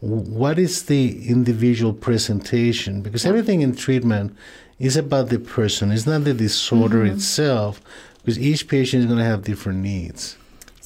what 0.00 0.58
is 0.58 0.84
the 0.84 1.28
individual 1.28 1.92
presentation 1.92 3.00
because 3.00 3.24
everything 3.24 3.62
in 3.62 3.74
treatment 3.74 4.36
is 4.78 4.96
about 4.96 5.28
the 5.28 5.38
person 5.38 5.90
it's 5.90 6.06
not 6.06 6.22
the 6.22 6.32
disorder 6.32 7.02
mm-hmm. 7.02 7.16
itself 7.16 7.80
because 8.18 8.38
each 8.38 8.68
patient 8.68 9.00
is 9.00 9.06
going 9.06 9.18
to 9.18 9.24
have 9.24 9.42
different 9.42 9.80
needs 9.80 10.36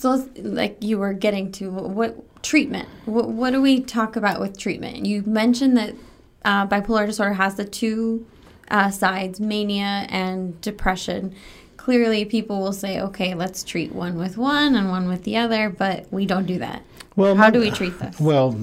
So, 0.03 0.29
like 0.37 0.79
you 0.83 0.99
were 0.99 1.13
getting 1.13 1.53
to 1.53 1.71
what 1.71 2.43
treatment? 2.43 2.89
What, 3.05 3.29
what 3.29 3.51
do 3.53 3.63
we 3.63 3.79
talk 3.79 4.17
about 4.17 4.41
with 4.41 4.59
treatment? 4.59 5.07
You 5.07 5.23
mentioned 5.23 5.77
that 5.77 5.95
uh, 6.45 6.67
bipolar 6.67 7.07
disorder 7.07 7.35
has 7.35 7.55
the 7.55 7.65
two 7.65 8.27
uh, 8.69 8.91
sides, 8.91 9.39
mania 9.39 10.07
and 10.09 10.61
depression. 10.61 11.33
Clearly, 11.77 12.25
people 12.25 12.61
will 12.61 12.73
say, 12.73 13.01
"Okay, 13.01 13.35
let's 13.35 13.63
treat 13.63 13.93
one 13.93 14.19
with 14.19 14.37
one 14.37 14.75
and 14.75 14.91
one 14.91 15.07
with 15.07 15.23
the 15.23 15.37
other," 15.37 15.71
but 15.71 16.13
we 16.13 16.27
don't 16.27 16.47
do 16.47 16.59
that. 16.59 16.83
well 17.15 17.37
How 17.37 17.51
do 17.51 17.61
we 17.61 17.71
treat 17.71 17.97
this? 18.01 18.19
well 18.19 18.57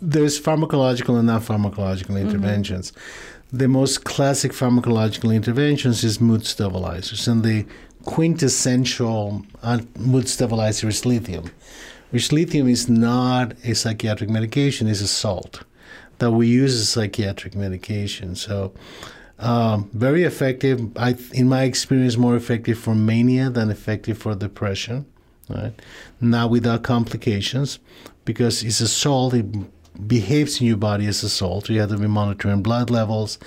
there's 0.00 0.40
pharmacological 0.40 1.18
and 1.18 1.26
non-pharmacological 1.26 2.20
interventions 2.20 2.92
the 3.52 3.68
most 3.68 4.04
classic 4.04 4.52
pharmacological 4.52 5.32
interventions 5.34 6.02
is 6.02 6.20
mood 6.20 6.44
stabilizers 6.46 7.28
and 7.28 7.44
the 7.44 7.66
quintessential 8.04 9.44
uh, 9.62 9.80
mood 9.98 10.28
stabilizer 10.28 10.88
is 10.88 11.06
lithium. 11.06 11.50
Which 12.10 12.30
lithium 12.30 12.68
is 12.68 12.88
not 12.88 13.54
a 13.64 13.74
psychiatric 13.74 14.28
medication 14.28 14.86
it's 14.86 15.00
a 15.00 15.08
salt 15.08 15.64
that 16.18 16.30
we 16.30 16.46
use 16.46 16.78
as 16.78 16.88
psychiatric 16.88 17.54
medication. 17.54 18.36
So 18.36 18.74
um, 19.38 19.90
very 19.94 20.24
effective. 20.24 20.96
I, 20.96 21.16
in 21.32 21.48
my 21.48 21.62
experience 21.62 22.16
more 22.16 22.36
effective 22.36 22.78
for 22.78 22.94
mania 22.94 23.50
than 23.50 23.70
effective 23.70 24.18
for 24.18 24.34
depression 24.34 25.06
right? 25.48 25.72
Now 26.20 26.46
without 26.46 26.82
complications 26.82 27.78
because 28.24 28.62
it's 28.62 28.80
a 28.80 28.88
salt 28.88 29.34
it 29.34 29.46
behaves 30.06 30.60
in 30.60 30.66
your 30.66 30.76
body 30.76 31.06
as 31.06 31.22
a 31.22 31.28
salt. 31.28 31.68
You 31.68 31.80
have 31.80 31.90
to 31.90 31.98
be 31.98 32.06
monitoring 32.06 32.62
blood 32.62 32.90
levels 32.90 33.38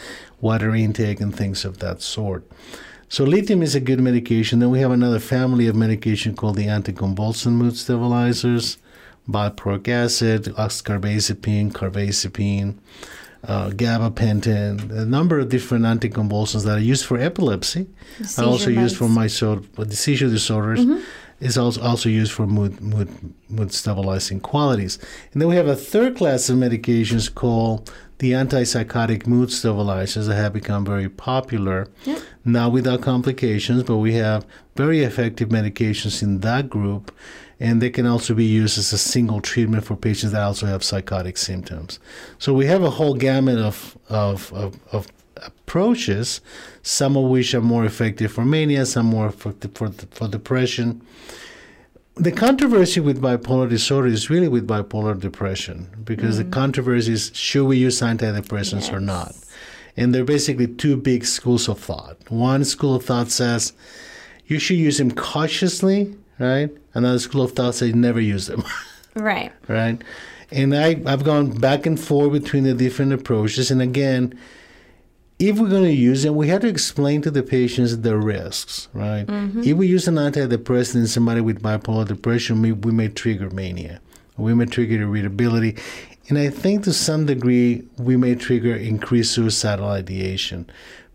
water 0.41 0.76
intake 0.76 1.20
and 1.20 1.36
things 1.36 1.65
of 1.65 1.80
that 1.80 2.02
sort 2.02 2.50
so 3.15 3.23
lithium 3.23 3.63
is 3.63 3.75
a 3.75 3.80
good 3.80 4.01
medication 4.01 4.60
then 4.60 4.69
we 4.69 4.82
have 4.82 4.91
another 4.91 5.19
family 5.19 5.67
of 5.67 5.75
medication 5.75 6.36
called 6.36 6.58
the 6.58 6.65
anticonvulsant 6.65 7.54
mood 7.54 7.78
stabilizers 7.78 8.78
valproic 9.30 9.88
acid 9.88 10.43
oxcarbazepine 10.65 11.71
carbazepine 11.71 12.75
uh, 13.45 13.69
gabapentin 13.69 14.91
a 14.91 15.06
number 15.06 15.39
of 15.39 15.47
different 15.47 15.86
anticonvulsants 15.86 16.65
that 16.65 16.78
are 16.78 16.88
used 16.93 17.06
for 17.06 17.17
epilepsy 17.17 17.88
are 18.38 18.43
also 18.43 18.69
used 18.69 18.97
for 18.97 19.08
my 19.08 19.28
so 19.28 19.56
the 19.78 19.95
seizure 19.95 20.28
disorders 20.28 20.82
is 21.39 21.58
also 21.58 21.82
also 21.82 22.10
used 22.10 22.32
for 22.32 22.47
mood 22.47 22.80
mood 22.82 23.10
mood 23.49 23.73
stabilizing 23.73 24.39
qualities. 24.39 24.97
And 25.32 25.41
then 25.41 25.49
we 25.49 25.56
have 25.56 25.67
a 25.67 25.75
third 25.75 26.15
class 26.15 26.49
of 26.49 26.58
medications 26.58 27.34
called 27.34 27.91
the 28.19 28.32
antipsychotic 28.32 29.28
mood 29.28 29.51
stabilizers 29.51 30.28
that 30.28 30.36
have 30.36 30.54
become 30.54 30.86
very 30.86 31.10
popular. 31.10 31.88
Yep. 32.06 32.19
Now 32.45 32.69
without 32.69 33.01
complications, 33.01 33.84
but 33.84 33.97
we 33.97 34.13
have 34.13 34.45
very 34.75 35.01
effective 35.01 35.49
medications 35.49 36.21
in 36.21 36.41
that 36.41 36.69
group. 36.69 37.12
And 37.60 37.81
they 37.81 37.89
can 37.89 38.05
also 38.05 38.34
be 38.34 38.45
used 38.45 38.77
as 38.77 38.91
a 38.91 38.97
single 38.97 39.41
treatment 39.41 39.86
for 39.86 39.95
patients 39.95 40.34
that 40.34 40.41
also 40.41 40.65
have 40.65 40.84
psychotic 40.84 41.38
symptoms. 41.38 41.99
So 42.38 42.53
we 42.53 42.65
have 42.65 42.84
a 42.84 42.89
whole 42.89 43.15
gamut 43.15 43.58
of, 43.58 43.97
of, 44.10 44.51
of, 44.53 44.77
of 44.91 45.08
approaches, 45.38 46.41
some 46.81 47.17
of 47.17 47.25
which 47.25 47.53
are 47.53 47.62
more 47.62 47.86
effective 47.86 48.31
for 48.31 48.45
mania, 48.45 48.86
some 48.86 49.05
more 49.05 49.27
effective 49.27 49.73
for, 49.73 49.89
for 50.12 50.27
depression. 50.27 51.01
The 52.15 52.31
controversy 52.31 52.99
with 52.99 53.21
bipolar 53.21 53.69
disorder 53.69 54.08
is 54.08 54.29
really 54.29 54.47
with 54.47 54.67
bipolar 54.67 55.19
depression 55.19 55.89
because 56.03 56.38
the 56.38 56.45
mm. 56.45 56.51
controversy 56.51 57.12
is 57.12 57.31
should 57.34 57.65
we 57.65 57.77
use 57.77 57.99
antidepressants 57.99 58.91
or 58.93 59.01
not? 59.01 59.36
And 59.97 60.13
there 60.13 60.21
are 60.21 60.25
basically 60.25 60.67
two 60.67 60.97
big 60.97 61.25
schools 61.25 61.69
of 61.69 61.79
thought. 61.79 62.17
One 62.29 62.65
school 62.65 62.95
of 62.95 63.05
thought 63.05 63.31
says 63.31 63.73
you 64.47 64.60
should 64.60 64.77
use 64.77 64.97
them 64.97 65.12
cautiously, 65.12 66.15
right? 66.39 66.69
Another 66.93 67.19
school 67.19 67.43
of 67.43 67.53
thought 67.53 67.75
says 67.75 67.95
never 67.95 68.19
use 68.19 68.47
them. 68.47 68.63
Right. 69.17 69.53
right? 69.69 70.01
And 70.51 70.75
I, 70.75 71.01
I've 71.05 71.23
gone 71.23 71.51
back 71.51 71.86
and 71.86 71.97
forth 71.97 72.34
between 72.34 72.65
the 72.65 72.73
different 72.73 73.13
approaches. 73.13 73.71
And 73.71 73.81
again, 73.81 74.38
if 75.39 75.58
we're 75.58 75.69
going 75.69 75.84
to 75.84 75.91
use 75.91 76.23
them, 76.23 76.36
we 76.36 76.47
have 76.49 76.62
to 76.62 76.67
explain 76.67 77.21
to 77.23 77.31
the 77.31 77.43
patients 77.43 77.97
the 77.97 78.17
risks, 78.17 78.88
right? 78.93 79.25
Mm-hmm. 79.25 79.63
If 79.63 79.77
we 79.77 79.88
use 79.88 80.08
an 80.08 80.15
antidepressant 80.15 80.95
in 80.95 81.08
somebody 81.08 81.41
with 81.41 81.62
bipolar 81.62 82.08
depression, 82.08 82.62
we, 82.62 82.71
we 82.71 82.91
may 82.91 83.10
trigger 83.10 83.49
mania, 83.49 83.99
we 84.38 84.53
may 84.53 84.65
trigger 84.65 85.01
irritability. 85.01 85.77
And 86.27 86.38
I 86.38 86.49
think 86.49 86.83
to 86.83 86.93
some 86.93 87.25
degree, 87.25 87.88
we 87.97 88.17
may 88.17 88.35
trigger 88.35 88.75
increased 88.75 89.33
suicidal 89.33 89.88
ideation 89.88 90.69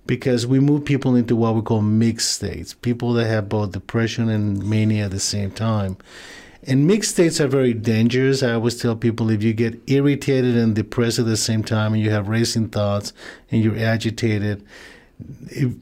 because 0.06 0.46
we 0.46 0.60
move 0.60 0.84
people 0.84 1.14
into 1.14 1.36
what 1.36 1.54
we 1.54 1.62
call 1.62 1.82
mixed 1.82 2.32
states, 2.32 2.74
people 2.74 3.12
that 3.14 3.26
have 3.26 3.48
both 3.48 3.72
depression 3.72 4.28
and 4.28 4.64
mania 4.68 5.06
at 5.06 5.10
the 5.10 5.20
same 5.20 5.50
time. 5.50 5.96
And 6.66 6.86
mixed 6.86 7.12
states 7.12 7.40
are 7.40 7.48
very 7.48 7.72
dangerous. 7.72 8.42
I 8.42 8.52
always 8.52 8.80
tell 8.80 8.94
people 8.94 9.30
if 9.30 9.42
you 9.42 9.52
get 9.52 9.80
irritated 9.86 10.56
and 10.56 10.74
depressed 10.74 11.18
at 11.18 11.26
the 11.26 11.36
same 11.36 11.64
time 11.64 11.94
and 11.94 12.02
you 12.02 12.10
have 12.10 12.28
racing 12.28 12.68
thoughts 12.68 13.12
and 13.50 13.64
you're 13.64 13.78
agitated, 13.78 14.64
it 15.46 15.72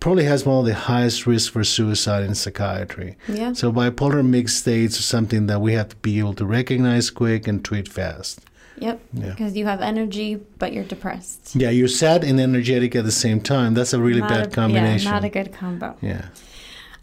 probably 0.00 0.24
has 0.24 0.44
one 0.44 0.58
of 0.58 0.66
the 0.66 0.74
highest 0.74 1.26
risks 1.26 1.48
for 1.48 1.64
suicide 1.64 2.24
in 2.24 2.34
psychiatry. 2.34 3.16
Yeah. 3.26 3.52
So 3.54 3.72
bipolar 3.72 4.26
mixed 4.26 4.58
states 4.58 4.98
are 4.98 5.02
something 5.02 5.46
that 5.46 5.60
we 5.60 5.72
have 5.72 5.88
to 5.90 5.96
be 5.96 6.18
able 6.18 6.34
to 6.34 6.44
recognize 6.44 7.10
quick 7.10 7.48
and 7.48 7.64
treat 7.64 7.88
fast. 7.88 8.40
Yep. 8.78 9.00
Yeah. 9.12 9.30
Because 9.30 9.56
you 9.56 9.66
have 9.66 9.80
energy, 9.80 10.40
but 10.58 10.72
you're 10.72 10.84
depressed. 10.84 11.54
Yeah, 11.54 11.70
you're 11.70 11.88
sad 11.88 12.24
and 12.24 12.40
energetic 12.40 12.96
at 12.96 13.04
the 13.04 13.12
same 13.12 13.40
time. 13.40 13.74
That's 13.74 13.92
a 13.92 14.00
really 14.00 14.20
Not 14.20 14.28
bad 14.30 14.46
a- 14.46 14.50
combination. 14.50 15.06
Yeah, 15.06 15.12
not 15.12 15.24
a 15.24 15.28
good 15.28 15.52
combo. 15.52 15.96
yeah. 16.00 16.28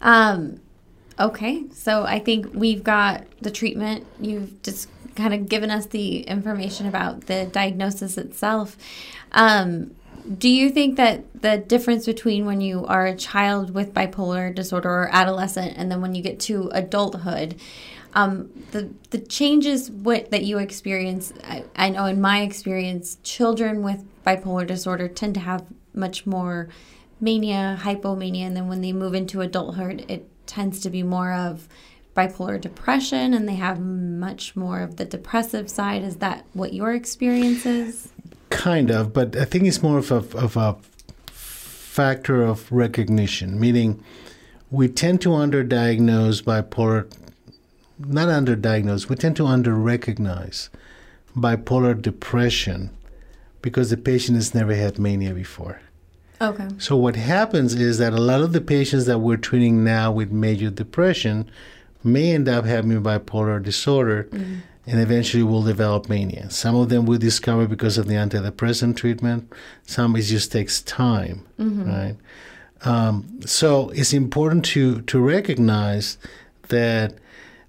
Um, 0.00 0.60
okay, 1.18 1.64
so 1.72 2.04
I 2.04 2.18
think 2.18 2.48
we've 2.54 2.82
got 2.82 3.24
the 3.40 3.50
treatment. 3.50 4.06
You've 4.20 4.62
just 4.62 4.88
kind 5.14 5.34
of 5.34 5.48
given 5.48 5.70
us 5.70 5.86
the 5.86 6.20
information 6.22 6.86
about 6.86 7.26
the 7.26 7.46
diagnosis 7.52 8.16
itself. 8.16 8.76
Um, 9.32 9.94
do 10.38 10.48
you 10.48 10.70
think 10.70 10.96
that 10.96 11.24
the 11.42 11.56
difference 11.58 12.06
between 12.06 12.44
when 12.46 12.60
you 12.60 12.84
are 12.86 13.06
a 13.06 13.16
child 13.16 13.74
with 13.74 13.92
bipolar 13.94 14.54
disorder 14.54 14.88
or 14.90 15.08
adolescent 15.12 15.74
and 15.76 15.90
then 15.90 16.00
when 16.00 16.14
you 16.14 16.22
get 16.22 16.38
to 16.40 16.68
adulthood, 16.72 17.58
um, 18.14 18.50
the 18.72 18.90
the 19.10 19.18
changes 19.18 19.90
what 19.90 20.30
that 20.30 20.44
you 20.44 20.58
experience? 20.58 21.32
I, 21.44 21.64
I 21.76 21.90
know 21.90 22.06
in 22.06 22.20
my 22.20 22.42
experience, 22.42 23.18
children 23.22 23.82
with 23.82 24.04
bipolar 24.24 24.66
disorder 24.66 25.08
tend 25.08 25.34
to 25.34 25.40
have 25.40 25.66
much 25.94 26.26
more 26.26 26.68
mania, 27.20 27.78
hypomania, 27.82 28.42
and 28.42 28.56
then 28.56 28.68
when 28.68 28.80
they 28.80 28.92
move 28.92 29.14
into 29.14 29.40
adulthood, 29.40 30.04
it 30.08 30.28
tends 30.46 30.80
to 30.80 30.90
be 30.90 31.02
more 31.02 31.32
of 31.32 31.68
bipolar 32.16 32.60
depression, 32.60 33.34
and 33.34 33.48
they 33.48 33.54
have 33.54 33.78
much 33.80 34.56
more 34.56 34.80
of 34.80 34.96
the 34.96 35.04
depressive 35.04 35.70
side. 35.70 36.02
Is 36.02 36.16
that 36.16 36.44
what 36.52 36.72
your 36.72 36.92
experience 36.92 37.64
is? 37.64 38.08
Kind 38.50 38.90
of, 38.90 39.12
but 39.12 39.36
I 39.36 39.44
think 39.44 39.64
it's 39.64 39.82
more 39.82 39.98
of 39.98 40.10
a, 40.10 40.16
of 40.36 40.56
a 40.56 40.76
factor 41.30 42.42
of 42.42 42.70
recognition, 42.72 43.60
meaning 43.60 44.02
we 44.70 44.88
tend 44.88 45.20
to 45.22 45.30
underdiagnose 45.30 46.42
bipolar, 46.42 47.10
not 48.06 48.28
underdiagnose, 48.28 49.08
we 49.08 49.16
tend 49.16 49.36
to 49.36 49.44
underrecognize 49.44 50.68
bipolar 51.36 52.00
depression 52.00 52.90
because 53.62 53.90
the 53.90 53.96
patient 53.96 54.36
has 54.36 54.54
never 54.54 54.74
had 54.74 54.98
mania 54.98 55.32
before. 55.34 55.80
Okay. 56.40 56.68
So 56.78 56.96
what 56.96 57.16
happens 57.16 57.74
is 57.74 57.98
that 57.98 58.14
a 58.14 58.20
lot 58.20 58.40
of 58.40 58.52
the 58.52 58.60
patients 58.62 59.04
that 59.06 59.18
we're 59.18 59.36
treating 59.36 59.84
now 59.84 60.10
with 60.10 60.30
major 60.32 60.70
depression 60.70 61.50
may 62.02 62.32
end 62.32 62.48
up 62.48 62.64
having 62.64 63.02
bipolar 63.02 63.62
disorder 63.62 64.28
and 64.86 65.00
eventually 65.00 65.42
will 65.42 65.62
develop 65.62 66.08
mania. 66.08 66.48
Some 66.48 66.74
of 66.76 66.88
them 66.88 67.04
we 67.04 67.18
discover 67.18 67.66
because 67.66 67.98
of 67.98 68.06
the 68.06 68.14
antidepressant 68.14 68.96
treatment. 68.96 69.52
Some 69.86 70.16
it 70.16 70.22
just 70.22 70.50
takes 70.50 70.80
time, 70.80 71.44
right? 71.86 72.16
Um, 72.82 73.40
so 73.44 73.90
it's 73.90 74.14
important 74.14 74.64
to 74.66 75.02
to 75.02 75.20
recognize 75.20 76.16
that 76.68 77.14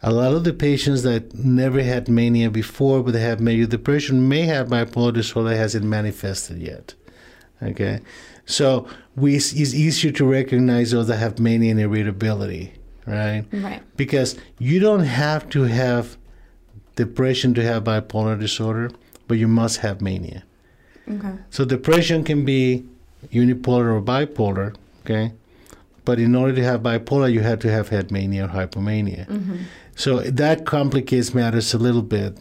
a 0.04 0.12
lot 0.12 0.34
of 0.34 0.44
the 0.44 0.54
patients 0.54 1.04
that 1.04 1.36
never 1.36 1.84
had 1.84 2.10
mania 2.10 2.50
before, 2.50 3.04
but 3.04 3.14
they 3.14 3.22
have 3.22 3.40
major 3.40 3.68
depression, 3.68 4.28
may 4.28 4.42
have 4.42 4.68
bipolar 4.68 5.14
disorder 5.14 5.50
that 5.50 5.58
hasn't 5.58 5.86
manifested 5.86 6.58
yet. 6.58 6.96
Okay, 7.62 8.00
so 8.46 8.88
we 9.16 9.36
it's 9.36 9.54
easier 9.54 10.12
to 10.14 10.26
recognize 10.26 10.92
those 10.92 11.08
that 11.08 11.18
have 11.18 11.40
mania 11.40 11.72
and 11.72 11.80
irritability, 11.80 12.74
right? 13.06 13.46
Right. 13.52 13.84
Because 13.96 14.38
you 14.58 14.80
don't 14.80 15.04
have 15.04 15.48
to 15.50 15.64
have 15.64 16.18
depression 16.96 17.54
to 17.54 17.64
have 17.64 17.84
bipolar 17.84 18.40
disorder, 18.40 18.90
but 19.28 19.38
you 19.38 19.48
must 19.48 19.78
have 19.78 20.02
mania. 20.02 20.44
Okay. 21.08 21.34
So 21.50 21.66
depression 21.66 22.24
can 22.24 22.46
be 22.46 22.86
unipolar 23.32 23.94
or 23.96 24.02
bipolar, 24.02 24.76
okay? 25.06 25.34
But 26.04 26.20
in 26.20 26.36
order 26.36 26.56
to 26.56 26.64
have 26.64 26.82
bipolar, 26.82 27.32
you 27.32 27.42
have 27.42 27.60
to 27.60 27.72
have 27.72 27.90
had 27.90 28.12
mania 28.12 28.46
or 28.46 28.48
hypomania. 28.50 29.28
Mm-hmm. 29.28 29.58
So 29.96 30.20
that 30.22 30.66
complicates 30.66 31.34
matters 31.34 31.74
a 31.74 31.78
little 31.78 32.02
bit. 32.02 32.38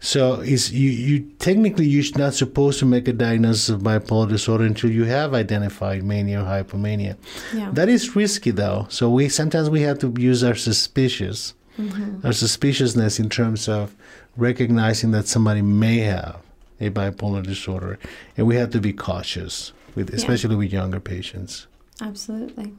So 0.00 0.40
is 0.40 0.72
you, 0.72 0.90
you 0.90 1.20
technically 1.38 1.86
you're 1.86 2.04
not 2.16 2.34
supposed 2.34 2.80
to 2.80 2.86
make 2.86 3.06
a 3.06 3.12
diagnosis 3.12 3.68
of 3.68 3.82
bipolar 3.82 4.28
disorder 4.28 4.64
until 4.64 4.90
you 4.90 5.04
have 5.04 5.32
identified 5.32 6.02
mania 6.02 6.40
or 6.40 6.44
hypomania. 6.44 7.16
Yeah. 7.54 7.70
That 7.72 7.88
is 7.88 8.16
risky 8.16 8.50
though. 8.50 8.86
So 8.88 9.08
we 9.10 9.28
sometimes 9.28 9.70
we 9.70 9.82
have 9.82 9.98
to 10.00 10.12
use 10.18 10.42
our 10.44 10.54
suspicious 10.56 11.54
Mm-hmm. 11.78 12.26
our 12.26 12.34
suspiciousness 12.34 13.18
in 13.18 13.30
terms 13.30 13.66
of 13.66 13.94
recognizing 14.36 15.10
that 15.12 15.26
somebody 15.26 15.62
may 15.62 16.00
have 16.00 16.36
a 16.78 16.90
bipolar 16.90 17.42
disorder, 17.42 17.98
and 18.36 18.46
we 18.46 18.56
have 18.56 18.68
to 18.72 18.78
be 18.80 18.92
cautious 18.92 19.72
with, 19.94 20.10
Yeah. 20.10 20.16
especially 20.16 20.54
with 20.56 20.70
younger 20.70 21.00
patients. 21.00 21.66
Absolutely. 22.02 22.74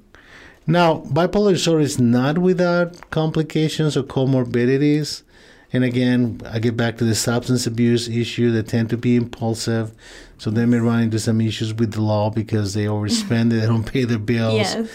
Now, 0.68 1.02
bipolar 1.02 1.52
disorder 1.54 1.82
is 1.82 2.00
not 2.00 2.38
without 2.38 3.10
complications 3.10 3.98
or 3.98 4.04
comorbidities. 4.04 5.24
And 5.72 5.84
again, 5.84 6.42
I 6.46 6.60
get 6.60 6.78
back 6.78 6.98
to 6.98 7.04
the 7.04 7.16
substance 7.16 7.66
abuse 7.66 8.08
issue. 8.08 8.52
They 8.52 8.62
tend 8.62 8.90
to 8.92 8.98
be 8.98 9.16
impulsive, 9.16 9.92
so 10.38 10.52
they 10.52 10.66
may 10.66 10.78
run 10.78 11.02
into 11.02 11.20
some 11.20 11.42
issues 11.42 11.74
with 11.74 11.94
the 11.94 12.02
law 12.02 12.30
because 12.30 12.76
they 12.76 12.86
overspend, 12.86 13.50
they 13.50 13.62
don't 13.66 13.84
pay 13.84 14.04
their 14.04 14.20
bills. 14.20 14.54
Yes. 14.54 14.90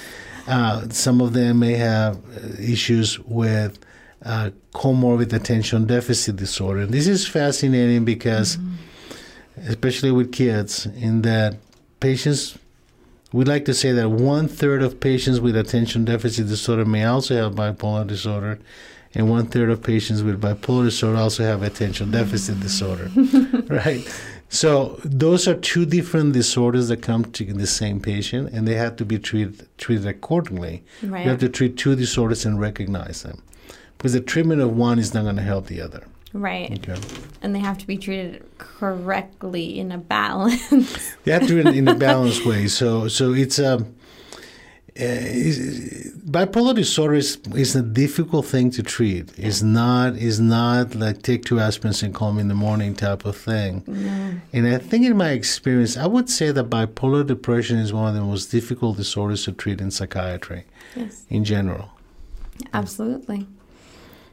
Uh, 0.46 0.88
some 0.90 1.20
of 1.20 1.32
them 1.32 1.58
may 1.58 1.74
have 1.74 2.16
uh, 2.16 2.48
issues 2.60 3.18
with 3.20 3.78
uh, 4.24 4.50
comorbid 4.72 5.32
attention 5.32 5.86
deficit 5.86 6.36
disorder. 6.36 6.80
And 6.80 6.94
This 6.94 7.08
is 7.08 7.26
fascinating 7.26 8.04
because, 8.04 8.56
especially 9.66 10.12
with 10.12 10.32
kids, 10.32 10.86
in 10.86 11.22
that 11.22 11.56
patients, 12.00 12.56
we 13.32 13.44
like 13.44 13.64
to 13.66 13.74
say 13.74 13.92
that 13.92 14.10
one 14.10 14.48
third 14.48 14.82
of 14.82 15.00
patients 15.00 15.40
with 15.40 15.56
attention 15.56 16.04
deficit 16.04 16.48
disorder 16.48 16.84
may 16.84 17.04
also 17.04 17.34
have 17.36 17.54
bipolar 17.54 18.06
disorder, 18.06 18.58
and 19.14 19.28
one 19.28 19.46
third 19.46 19.70
of 19.70 19.82
patients 19.82 20.22
with 20.22 20.40
bipolar 20.40 20.84
disorder 20.84 21.18
also 21.18 21.42
have 21.42 21.62
attention 21.62 22.10
deficit 22.10 22.60
disorder, 22.68 23.10
right? 23.68 24.06
So 24.48 24.98
those 25.04 25.46
are 25.46 25.54
two 25.54 25.84
different 25.84 26.32
disorders 26.32 26.88
that 26.88 27.02
come 27.02 27.26
to 27.32 27.44
the 27.44 27.66
same 27.66 28.00
patient, 28.00 28.50
and 28.52 28.66
they 28.66 28.74
have 28.74 28.96
to 28.96 29.04
be 29.04 29.18
treated 29.18 29.68
treated 29.76 30.06
accordingly. 30.06 30.82
Right. 31.02 31.24
You 31.24 31.30
have 31.30 31.40
to 31.40 31.50
treat 31.50 31.76
two 31.76 31.94
disorders 31.96 32.46
and 32.46 32.58
recognize 32.58 33.22
them, 33.22 33.42
because 33.98 34.14
the 34.14 34.20
treatment 34.20 34.62
of 34.62 34.74
one 34.74 34.98
is 34.98 35.12
not 35.12 35.24
going 35.24 35.36
to 35.36 35.42
help 35.42 35.66
the 35.66 35.82
other. 35.82 36.04
Right. 36.32 36.70
Okay. 36.88 37.00
And 37.42 37.54
they 37.54 37.60
have 37.60 37.78
to 37.78 37.86
be 37.86 37.96
treated 37.96 38.44
correctly 38.58 39.78
in 39.78 39.92
a 39.92 39.98
balance. 39.98 41.14
They 41.24 41.32
have 41.32 41.46
to 41.46 41.58
it 41.58 41.66
in 41.74 41.88
a 41.88 41.94
balanced 41.94 42.44
way. 42.46 42.68
So 42.68 43.08
so 43.08 43.32
it's 43.32 43.58
a. 43.58 43.74
Uh, 43.74 43.84
is- 44.98 46.08
bipolar 46.28 46.74
disorder 46.74 47.14
is, 47.14 47.38
is 47.54 47.74
a 47.74 47.82
difficult 47.82 48.46
thing 48.46 48.70
to 48.70 48.82
treat. 48.82 49.30
It's 49.36 49.62
not 49.62 50.16
is 50.16 50.38
not 50.40 50.94
like 50.94 51.22
take 51.22 51.44
two 51.44 51.56
aspirins 51.56 52.02
and 52.02 52.14
call 52.14 52.32
me 52.32 52.42
in 52.42 52.48
the 52.48 52.54
morning 52.54 52.94
type 52.94 53.24
of 53.24 53.36
thing. 53.36 53.82
And 54.52 54.66
I 54.66 54.78
think 54.78 55.06
in 55.06 55.16
my 55.16 55.30
experience, 55.30 55.96
I 55.96 56.06
would 56.06 56.28
say 56.28 56.52
that 56.52 56.68
bipolar 56.70 57.26
depression 57.26 57.78
is 57.78 57.92
one 57.92 58.08
of 58.08 58.14
the 58.14 58.20
most 58.20 58.50
difficult 58.50 58.96
disorders 58.96 59.44
to 59.44 59.52
treat 59.52 59.80
in 59.80 59.90
psychiatry 59.90 60.64
yes. 60.94 61.24
in 61.28 61.44
general. 61.44 61.90
Absolutely. 62.72 63.46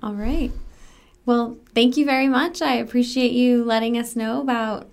All 0.03 0.13
right. 0.13 0.51
Well, 1.25 1.57
thank 1.73 1.97
you 1.97 2.05
very 2.05 2.27
much. 2.27 2.61
I 2.61 2.75
appreciate 2.75 3.31
you 3.31 3.63
letting 3.63 3.97
us 3.97 4.15
know 4.15 4.41
about 4.41 4.87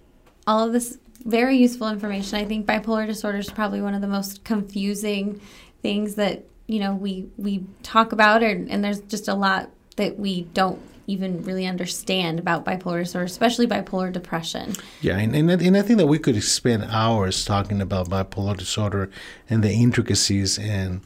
all 0.46 0.66
of 0.66 0.72
this 0.72 0.98
very 1.24 1.56
useful 1.56 1.88
information. 1.88 2.38
I 2.38 2.44
think 2.44 2.66
bipolar 2.66 3.06
disorder 3.06 3.38
is 3.38 3.50
probably 3.50 3.80
one 3.80 3.94
of 3.94 4.00
the 4.00 4.08
most 4.08 4.44
confusing 4.44 5.40
things 5.82 6.14
that, 6.16 6.44
you 6.66 6.80
know, 6.80 6.94
we 6.94 7.28
we 7.36 7.64
talk 7.82 8.12
about 8.12 8.42
and, 8.42 8.70
and 8.70 8.82
there's 8.82 9.00
just 9.00 9.28
a 9.28 9.34
lot 9.34 9.70
that 9.96 10.18
we 10.18 10.42
don't 10.54 10.80
even 11.06 11.42
really 11.42 11.66
understand 11.66 12.38
about 12.38 12.64
bipolar 12.64 13.02
disorder, 13.02 13.26
especially 13.26 13.66
bipolar 13.66 14.12
depression. 14.12 14.72
Yeah, 15.00 15.18
and, 15.18 15.34
and, 15.34 15.50
and 15.50 15.76
I 15.76 15.82
think 15.82 15.98
that 15.98 16.06
we 16.06 16.18
could 16.18 16.40
spend 16.42 16.84
hours 16.84 17.44
talking 17.44 17.80
about 17.80 18.08
bipolar 18.08 18.56
disorder 18.56 19.10
and 19.50 19.62
the 19.62 19.72
intricacies, 19.72 20.58
and 20.58 21.02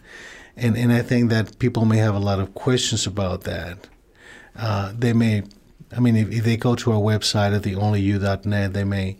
and, 0.56 0.76
and 0.76 0.92
I 0.92 1.02
think 1.02 1.30
that 1.30 1.58
people 1.58 1.84
may 1.84 1.98
have 1.98 2.14
a 2.14 2.20
lot 2.20 2.40
of 2.40 2.54
questions 2.54 3.06
about 3.06 3.42
that. 3.42 3.88
Uh, 4.58 4.92
they 4.98 5.12
may, 5.12 5.42
I 5.96 6.00
mean, 6.00 6.16
if, 6.16 6.30
if 6.30 6.44
they 6.44 6.56
go 6.56 6.74
to 6.76 6.92
our 6.92 7.00
website 7.00 7.54
at 7.54 7.62
theonlyu.net, 7.62 8.72
they 8.72 8.84
may 8.84 9.16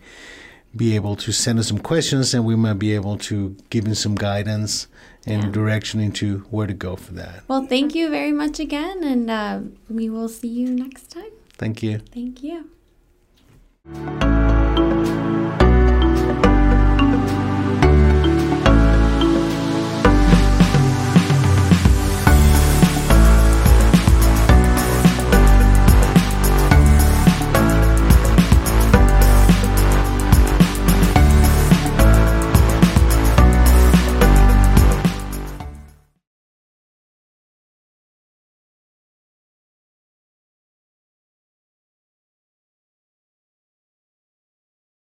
be 0.75 0.95
able 0.95 1.17
to 1.17 1.33
send 1.33 1.59
us 1.59 1.69
some 1.69 1.79
questions, 1.79 2.35
and 2.35 2.45
we 2.45 2.55
might 2.57 2.75
be 2.79 2.95
able 2.95 3.17
to 3.19 3.57
give 3.71 3.85
them 3.85 3.95
some 3.95 4.15
guidance 4.15 4.87
and 5.27 5.45
Yeah. 5.45 5.51
direction 5.51 6.01
into 6.01 6.41
where 6.51 6.67
to 6.67 6.75
go 6.75 6.97
for 6.97 7.13
that. 7.15 7.43
Well, 7.49 7.67
thank 7.67 7.95
you 7.95 8.11
very 8.11 8.33
much 8.33 8.61
again, 8.61 9.03
and 9.03 9.31
uh, 9.31 9.61
we 9.89 10.09
will 10.11 10.29
see 10.29 10.49
you 10.49 10.69
next 10.71 11.11
time. 11.11 11.33
Thank 11.59 11.83
you. 11.83 11.99
Thank 12.13 12.43
you. 12.43 12.67